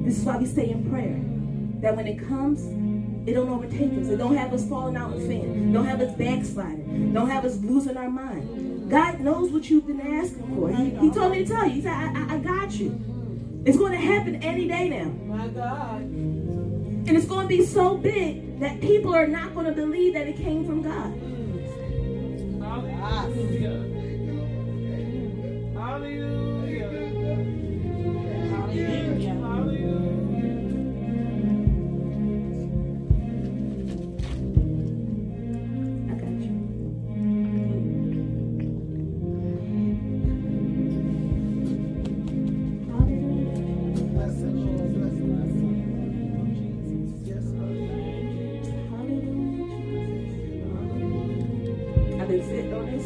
[0.05, 1.19] This is why we stay in prayer.
[1.81, 2.61] That when it comes,
[3.27, 4.07] it don't overtake us.
[4.07, 5.73] It don't have us falling out in sin.
[5.73, 7.13] Don't have us backsliding.
[7.13, 8.68] Don't have us losing our mind.
[8.89, 10.69] God knows what you've been asking for.
[10.69, 11.73] He, he told me to tell you.
[11.73, 12.99] He said, I, I, I got you.
[13.65, 15.09] It's going to happen any day now.
[15.25, 16.01] My God.
[16.01, 20.27] And it's going to be so big that people are not going to believe that
[20.27, 21.13] it came from God.
[22.61, 22.97] Hallelujah.
[22.97, 23.79] Hallelujah.
[25.79, 26.48] Hallelujah.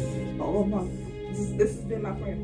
[0.06, 0.88] Sitting on this.
[1.28, 2.36] This, is, this has been my prayer.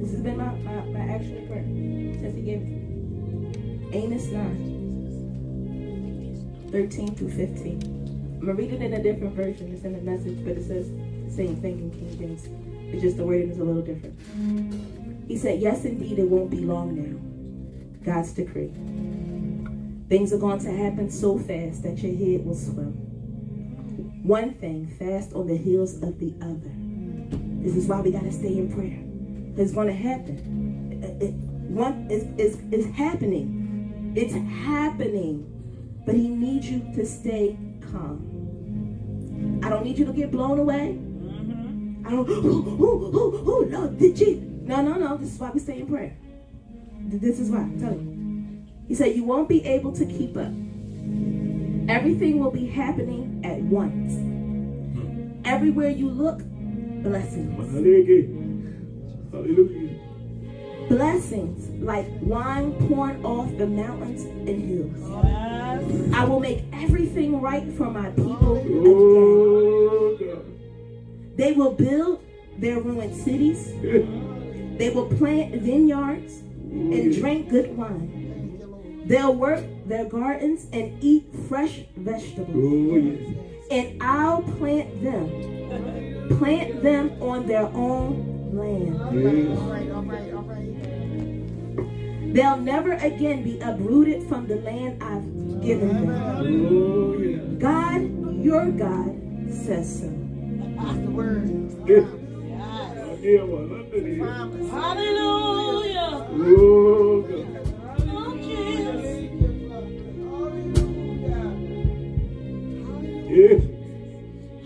[0.00, 3.88] This has been my, my, my actual prayer since he gave it to me.
[3.92, 8.02] Amos 9, 13 through 15.
[8.40, 9.72] I'm going to read it in a different version.
[9.72, 12.48] It's in the message, but it says the same thing in King James.
[12.92, 14.18] It's just the wording is a little different.
[15.28, 17.18] He said, Yes, indeed, it won't be long now.
[18.04, 18.72] God's decree.
[20.08, 23.01] Things are going to happen so fast that your head will swim.
[24.22, 26.70] One thing fast on the heels of the other.
[27.62, 29.02] This is why we got to stay in prayer.
[29.60, 31.00] It's going to happen.
[31.02, 31.34] It, it-
[31.72, 34.12] one is is is happening.
[34.14, 35.48] It's happening.
[36.04, 39.60] But he needs you to stay calm.
[39.64, 40.98] I don't need you to get blown away.
[40.98, 42.06] Mm-hmm.
[42.06, 42.28] I don't.
[42.28, 44.36] Oh, oh, oh, oh, no, did you?
[44.64, 45.16] No, no, no.
[45.16, 46.14] This is why we stay in prayer.
[47.00, 47.60] This is why.
[47.60, 48.72] I'm telling you.
[48.86, 50.52] He said, You won't be able to keep up.
[51.88, 53.31] Everything will be happening
[53.72, 55.46] at once.
[55.46, 56.42] Everywhere you look,
[57.02, 57.56] blessings.
[59.32, 59.98] Hallelujah.
[60.88, 65.24] Blessings like wine pouring off the mountains and hills.
[65.24, 66.14] Yes.
[66.14, 68.82] I will make everything right for my people again.
[68.86, 70.44] Oh, God.
[71.36, 72.22] They will build
[72.58, 73.72] their ruined cities.
[74.72, 79.04] They will plant vineyards and drink good wine.
[79.04, 82.56] They'll work their gardens and eat fresh vegetables.
[82.56, 83.51] Oh, yes.
[83.72, 89.00] And I'll plant them, plant them on their own land.
[89.00, 92.34] All right, all right, all right, all right.
[92.34, 95.24] They'll never again be uprooted from the land I've
[95.62, 97.58] given them.
[97.58, 98.02] God,
[98.44, 99.16] your God,
[99.50, 100.08] says so.
[100.08, 101.48] That's the word.
[101.86, 102.04] Yes.
[102.46, 103.18] Yes.
[103.22, 104.70] Yeah, well, under the- Promise.
[104.70, 106.28] Hallelujah.
[113.32, 113.62] Yes.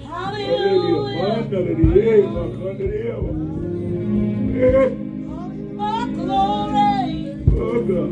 [0.05, 1.19] Hallelujah.
[1.19, 2.29] Hallelujah.
[2.29, 3.37] Hallelujah.
[7.87, 8.11] God.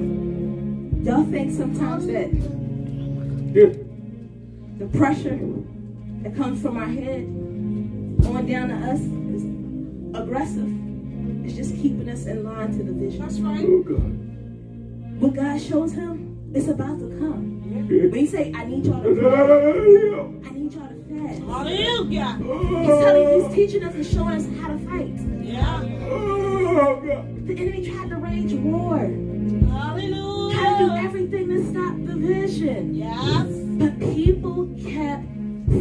[1.04, 2.30] Y'all think sometimes that
[3.52, 3.76] Yes.
[4.78, 5.40] the pressure
[6.22, 7.24] that comes from our head
[8.26, 9.44] on down to us is
[10.14, 10.70] aggressive.
[11.44, 13.20] It's just keeping us in line to the vision.
[13.22, 13.64] That's right.
[13.68, 15.20] Oh, God.
[15.20, 17.53] What God shows him, it's about to come.
[17.88, 18.10] Yes.
[18.10, 20.22] When he say, I need y'all to fast, Hallelujah.
[20.46, 21.40] I need y'all to fast.
[21.42, 22.38] Hallelujah.
[22.38, 25.14] He's telling, he's teaching us and showing us how to fight.
[25.44, 25.80] Yeah.
[26.10, 28.98] oh, The enemy tried to rage war.
[28.98, 30.56] Hallelujah.
[30.56, 32.94] How to do everything to stop the vision.
[32.94, 33.46] Yes.
[33.78, 35.24] But people kept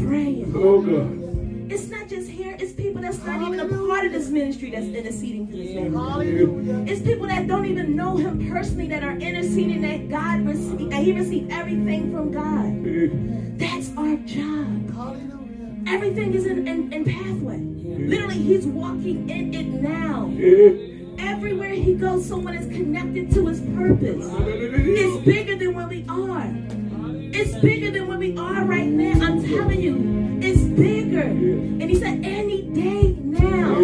[0.06, 0.52] praying.
[0.56, 1.23] Oh, God.
[3.04, 5.94] That's not even a part of this ministry that's interceding for this man.
[5.94, 6.86] Hallelujah.
[6.92, 11.04] It's people that don't even know him personally that are interceding that God received, that
[11.04, 13.60] he received everything from God.
[13.60, 15.88] That's our job.
[15.88, 17.60] Everything is in, in, in pathway.
[17.60, 20.32] Literally, he's walking in it now.
[21.20, 24.26] Everywhere he goes, someone is connected to his purpose.
[24.40, 26.48] It's bigger than where we are.
[27.36, 29.26] It's bigger than where we are right now.
[29.26, 31.22] I'm telling you, it's bigger.
[31.22, 33.76] And he said, any day now.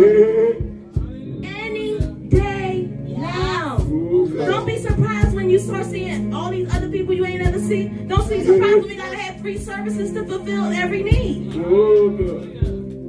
[1.43, 1.97] Any
[2.29, 3.79] day now.
[3.79, 8.07] Don't be surprised when you start seeing all these other people you ain't ever seen.
[8.07, 11.53] Don't be surprised when we gotta have free services to fulfill every need.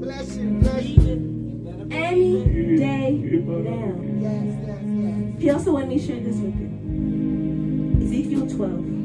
[0.01, 1.89] Bless you, bless you.
[1.91, 3.95] Any day now.
[5.39, 6.69] He also wanted me to share this with you.
[8.05, 9.00] Ezekiel 12,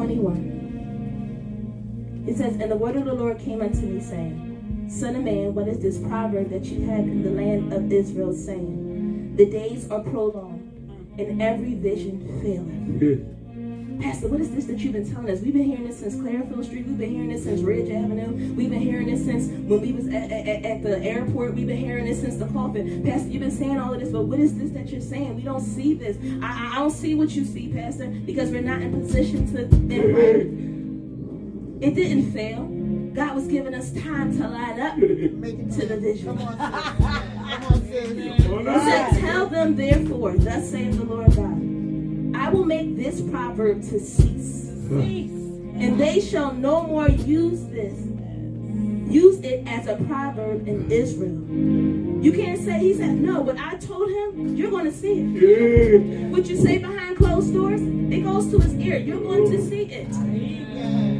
[0.00, 2.24] 21.
[2.26, 5.54] It says, And the word of the Lord came unto me, saying, Son of man,
[5.54, 9.90] what is this proverb that you have in the land of Israel, saying, The days
[9.90, 10.62] are prolonged,
[11.18, 12.98] and every vision faileth.
[12.98, 13.39] Hmm.
[14.00, 15.40] Pastor, what is this that you've been telling us?
[15.40, 16.86] We've been hearing this since Clearfield Street.
[16.86, 18.54] We've been hearing this since Ridge Avenue.
[18.54, 21.54] We've been hearing this since when we was at, at, at the airport.
[21.54, 23.02] We've been hearing this since the coffin.
[23.04, 25.36] Pastor, you've been saying all of this, but what is this that you're saying?
[25.36, 26.16] We don't see this.
[26.42, 29.64] I, I- don't see what you see, Pastor, because we're not in position to.
[31.84, 32.64] It didn't fail.
[33.14, 36.38] God was giving us time to line up Make it to the vision.
[36.38, 36.60] Come on, sis.
[37.50, 38.10] Come on, sis.
[38.12, 39.10] He said.
[39.20, 41.58] Tell them therefore, thus saith the Lord God,
[42.40, 44.70] I will make this proverb to cease.
[44.88, 45.76] Hmm.
[45.78, 47.98] And they shall no more use this,
[49.12, 51.38] use it as a proverb in Israel.
[52.24, 55.26] You can't say, he said, no, but I told him, you're going to see it.
[55.42, 56.28] Yeah.
[56.28, 58.96] What you say behind closed doors, it goes to his ear.
[58.98, 60.08] You're going to see it.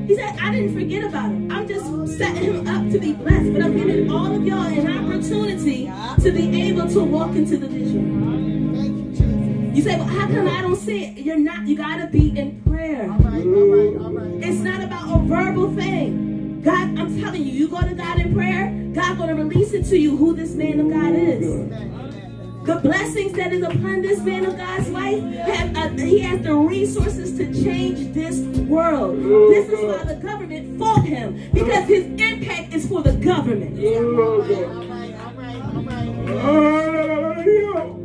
[0.08, 1.52] He said, I didn't forget about him.
[1.52, 1.84] I'm just
[2.16, 3.52] setting him up to be blessed.
[3.52, 5.84] But I'm giving all of y'all an opportunity
[6.22, 8.69] to be able to walk into the vision.
[9.70, 11.18] Thank you, say, well, how come I don't see it?
[11.18, 13.04] You're not, you gotta be in prayer.
[13.04, 14.44] All right, all right, all right.
[14.44, 16.60] It's not about a verbal thing.
[16.60, 19.96] God, I'm telling you, you go to God in prayer, God gonna release it to
[19.96, 21.68] you who this man of God is.
[22.66, 26.52] The blessings that is upon this man of God's life, have, uh, he has the
[26.56, 29.18] resources to change this world.
[29.52, 33.78] This is why the government fought him, because his impact is for the government.
[33.78, 34.50] All God.
[34.50, 36.10] right, all right, all right.
[36.26, 37.44] Hallelujah.
[37.44, 37.99] Hallelujah.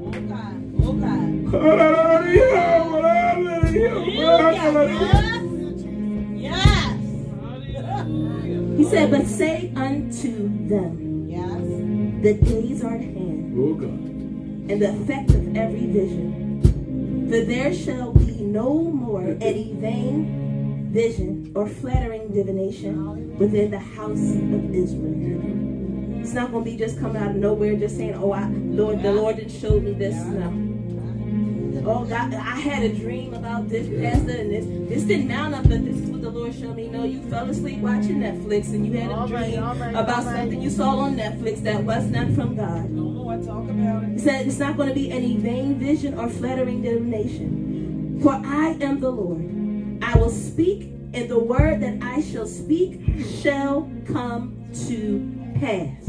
[4.55, 5.41] Hallelujah.
[6.35, 7.01] Yes.
[8.77, 11.61] He said, But say unto them, Yes.
[12.23, 13.53] the days are at hand.
[13.57, 13.89] Oh God.
[14.69, 17.27] and the effect of every vision.
[17.29, 24.19] For there shall be no more any vain vision or flattering divination within the house
[24.35, 26.21] of Israel.
[26.21, 29.03] It's not going to be just coming out of nowhere, just saying, "Oh, I, Lord,
[29.03, 30.74] the Lord didn't show me this." No.
[31.87, 34.65] Oh God, I had a dream about this pastor and this.
[34.89, 36.87] This didn't mount up, but this is what the Lord showed me.
[36.87, 39.91] No, you fell asleep watching Netflix and you had a All right, dream all right,
[39.91, 40.37] about all right.
[40.37, 42.89] something you saw on Netflix that was not from God.
[43.45, 44.11] Talk about it.
[44.13, 48.19] He said it's not going to be any vain vision or flattering divination.
[48.23, 49.41] For I am the Lord.
[50.01, 50.83] I will speak,
[51.13, 53.01] and the word that I shall speak
[53.41, 56.07] shall come to pass.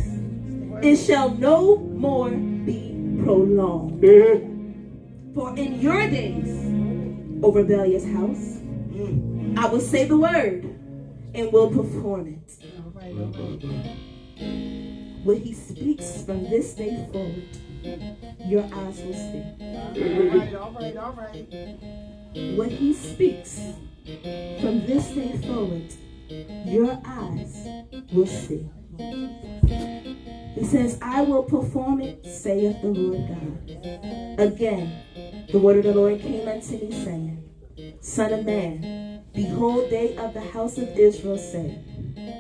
[0.83, 4.03] It shall no more be prolonged.
[4.03, 4.56] Mm-hmm.
[5.37, 6.49] For in your days,
[7.45, 8.57] O rebellious house,
[9.59, 10.65] I will say the word
[11.35, 12.53] and will perform it.
[15.25, 17.59] When he speaks from this day forward,
[18.47, 19.45] your eyes will see.
[19.61, 22.57] All right, all right, all right.
[22.57, 23.61] When he speaks
[24.63, 25.93] from this day forward,
[26.65, 27.69] your eyes
[28.11, 28.71] will see.
[28.99, 34.41] He says, I will perform it, saith the Lord God.
[34.41, 35.03] Again,
[35.51, 37.45] the word of the Lord came unto me, saying,
[38.01, 41.79] Son of man, behold, they of the house of Israel say,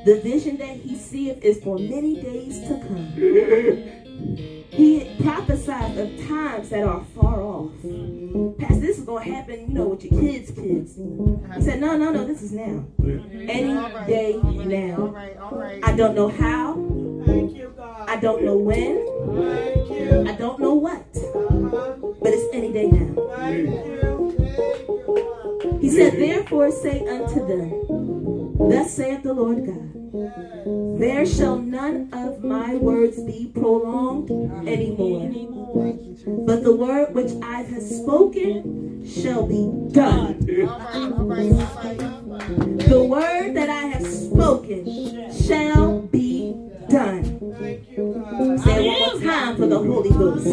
[0.05, 4.53] The vision that he seeth is for many days to come.
[4.77, 7.72] He prophesied of times that are far off.
[8.59, 10.97] Pastor, this is going to happen, you know, with your kids' kids.
[10.97, 12.85] He said, No, no, no, this is now.
[13.03, 13.74] Any
[14.07, 14.97] day all right, All now.
[15.07, 15.81] right, all right.
[15.82, 16.74] I don't know how.
[17.27, 18.09] Thank you, God.
[18.09, 18.98] I don't know when.
[20.28, 21.07] I don't know what.
[21.16, 21.97] Uh-huh.
[22.20, 23.15] But it's any day now.
[25.81, 28.06] He said, Therefore say unto them,
[28.59, 34.31] Thus saith the Lord God, There shall none of my words be prolonged
[34.66, 35.31] anymore,
[36.47, 40.41] but the word which I have spoken shall be done.
[42.87, 46.55] The word that I have spoken shall be
[46.89, 47.24] done.
[48.65, 50.45] Say one more time for the Holy Ghost.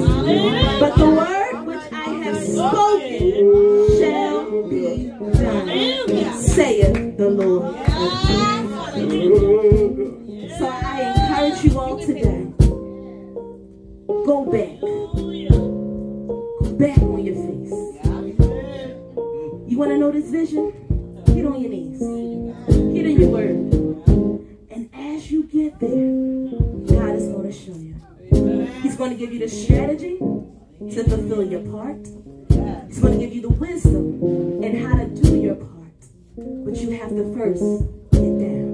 [0.80, 1.43] But the word
[2.44, 7.76] spoken shall be done, saith the Lord.
[10.58, 12.54] So I encourage you all today.
[14.26, 14.80] Go back.
[14.80, 17.74] Go back on your face.
[19.70, 20.72] You want to know this vision?
[21.26, 22.00] Get on your knees.
[22.94, 23.74] Get in your word.
[24.70, 25.90] And as you get there,
[27.00, 27.96] God is going to show you.
[28.82, 32.08] He's going to give you the strategy to fulfill your part.
[32.88, 35.70] He's going to give you the wisdom and how to do your part.
[36.38, 37.64] But you have to first
[38.12, 38.74] get down.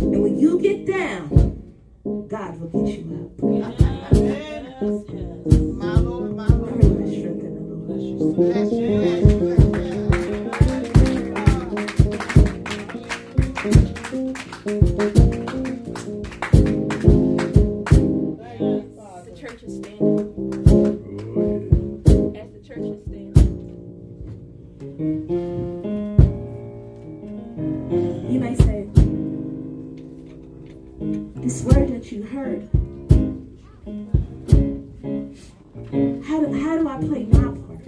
[0.00, 1.28] And when you get down,
[2.28, 3.42] God will get you up.
[5.78, 6.80] My Lord, my Lord.
[6.80, 9.37] Pray my strength in the Lord.
[31.48, 32.68] This word that you heard,
[36.26, 37.86] how do, how do I play my part?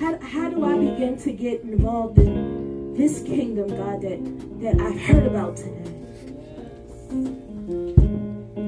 [0.00, 4.18] How, how do I begin to get involved in this kingdom, God, that,
[4.62, 5.92] that I've heard about today?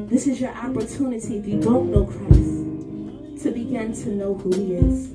[0.07, 4.75] This is your opportunity, if you don't know Christ, to begin to know who He
[4.75, 5.09] is.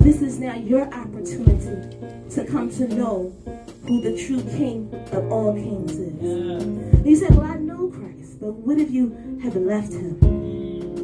[0.00, 1.96] This is now your opportunity
[2.30, 3.32] to come to know
[3.88, 7.06] who the true King of all kings is.
[7.06, 10.20] You said, Well, I know Christ, but what if you have left him?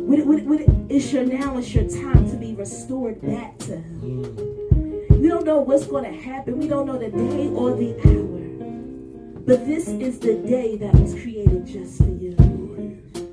[0.07, 5.19] What, what, what, it's your now it's your time to be restored back to him.
[5.19, 6.59] We don't know what's going to happen.
[6.59, 9.41] We don't know the day or the hour.
[9.47, 12.37] But this is the day that was created just for you.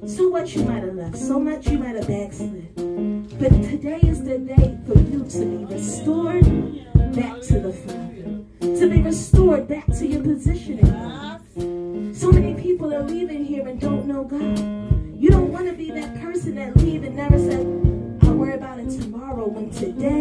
[0.07, 2.73] So much you might have left, so much you might have backslid.
[3.38, 6.45] But today is the day for you to be restored
[7.11, 12.15] back to the Father, to be restored back to your position in God.
[12.15, 14.59] So many people are leaving here and don't know God.
[15.19, 17.65] You don't want to be that person that leave and never said,
[18.23, 20.20] I'll worry about it tomorrow when today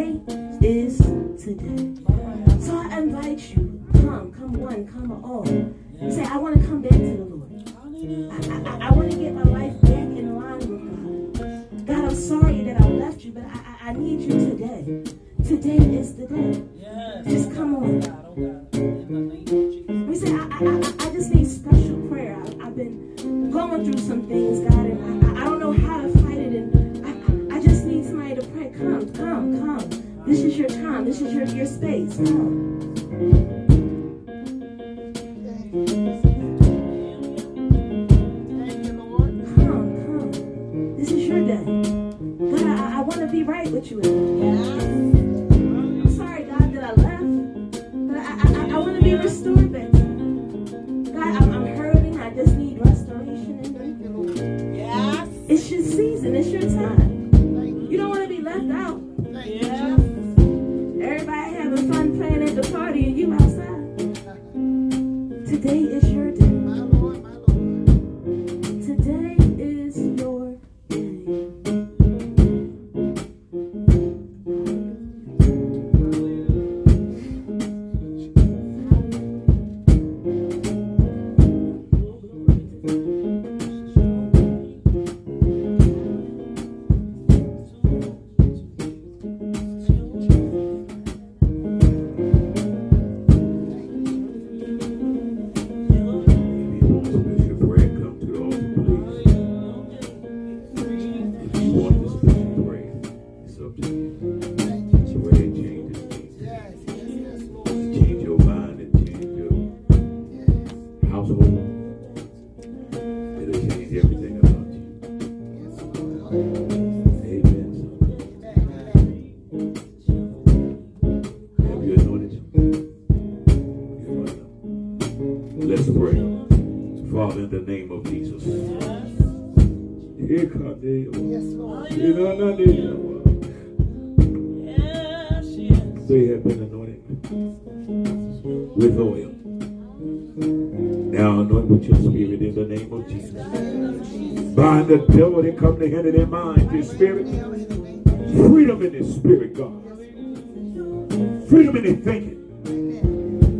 [151.51, 152.39] Freedom in their thinking.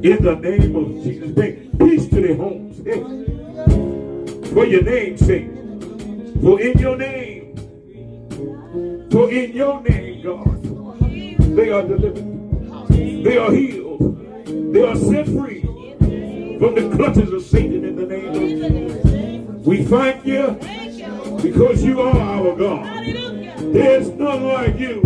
[0.05, 1.33] In the name of Jesus.
[1.33, 2.77] Bring peace to their homes.
[4.53, 5.51] For your name's sake.
[6.41, 7.57] For in your name.
[9.11, 10.63] For in your name, God.
[11.57, 13.25] They are delivered.
[13.25, 14.73] They are healed.
[14.73, 15.63] They are set free
[16.61, 19.67] from the clutches of Satan in the name of Jesus.
[19.67, 20.61] We thank you
[21.43, 22.87] because you are our God.
[23.75, 25.03] There's none like you.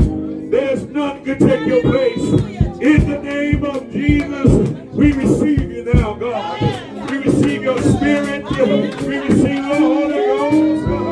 [0.51, 2.64] There's none can take your place.
[2.81, 7.11] In the name of Jesus, we receive you now, God.
[7.11, 8.45] We receive your spirit.
[8.51, 11.04] We receive the Holy Ghost.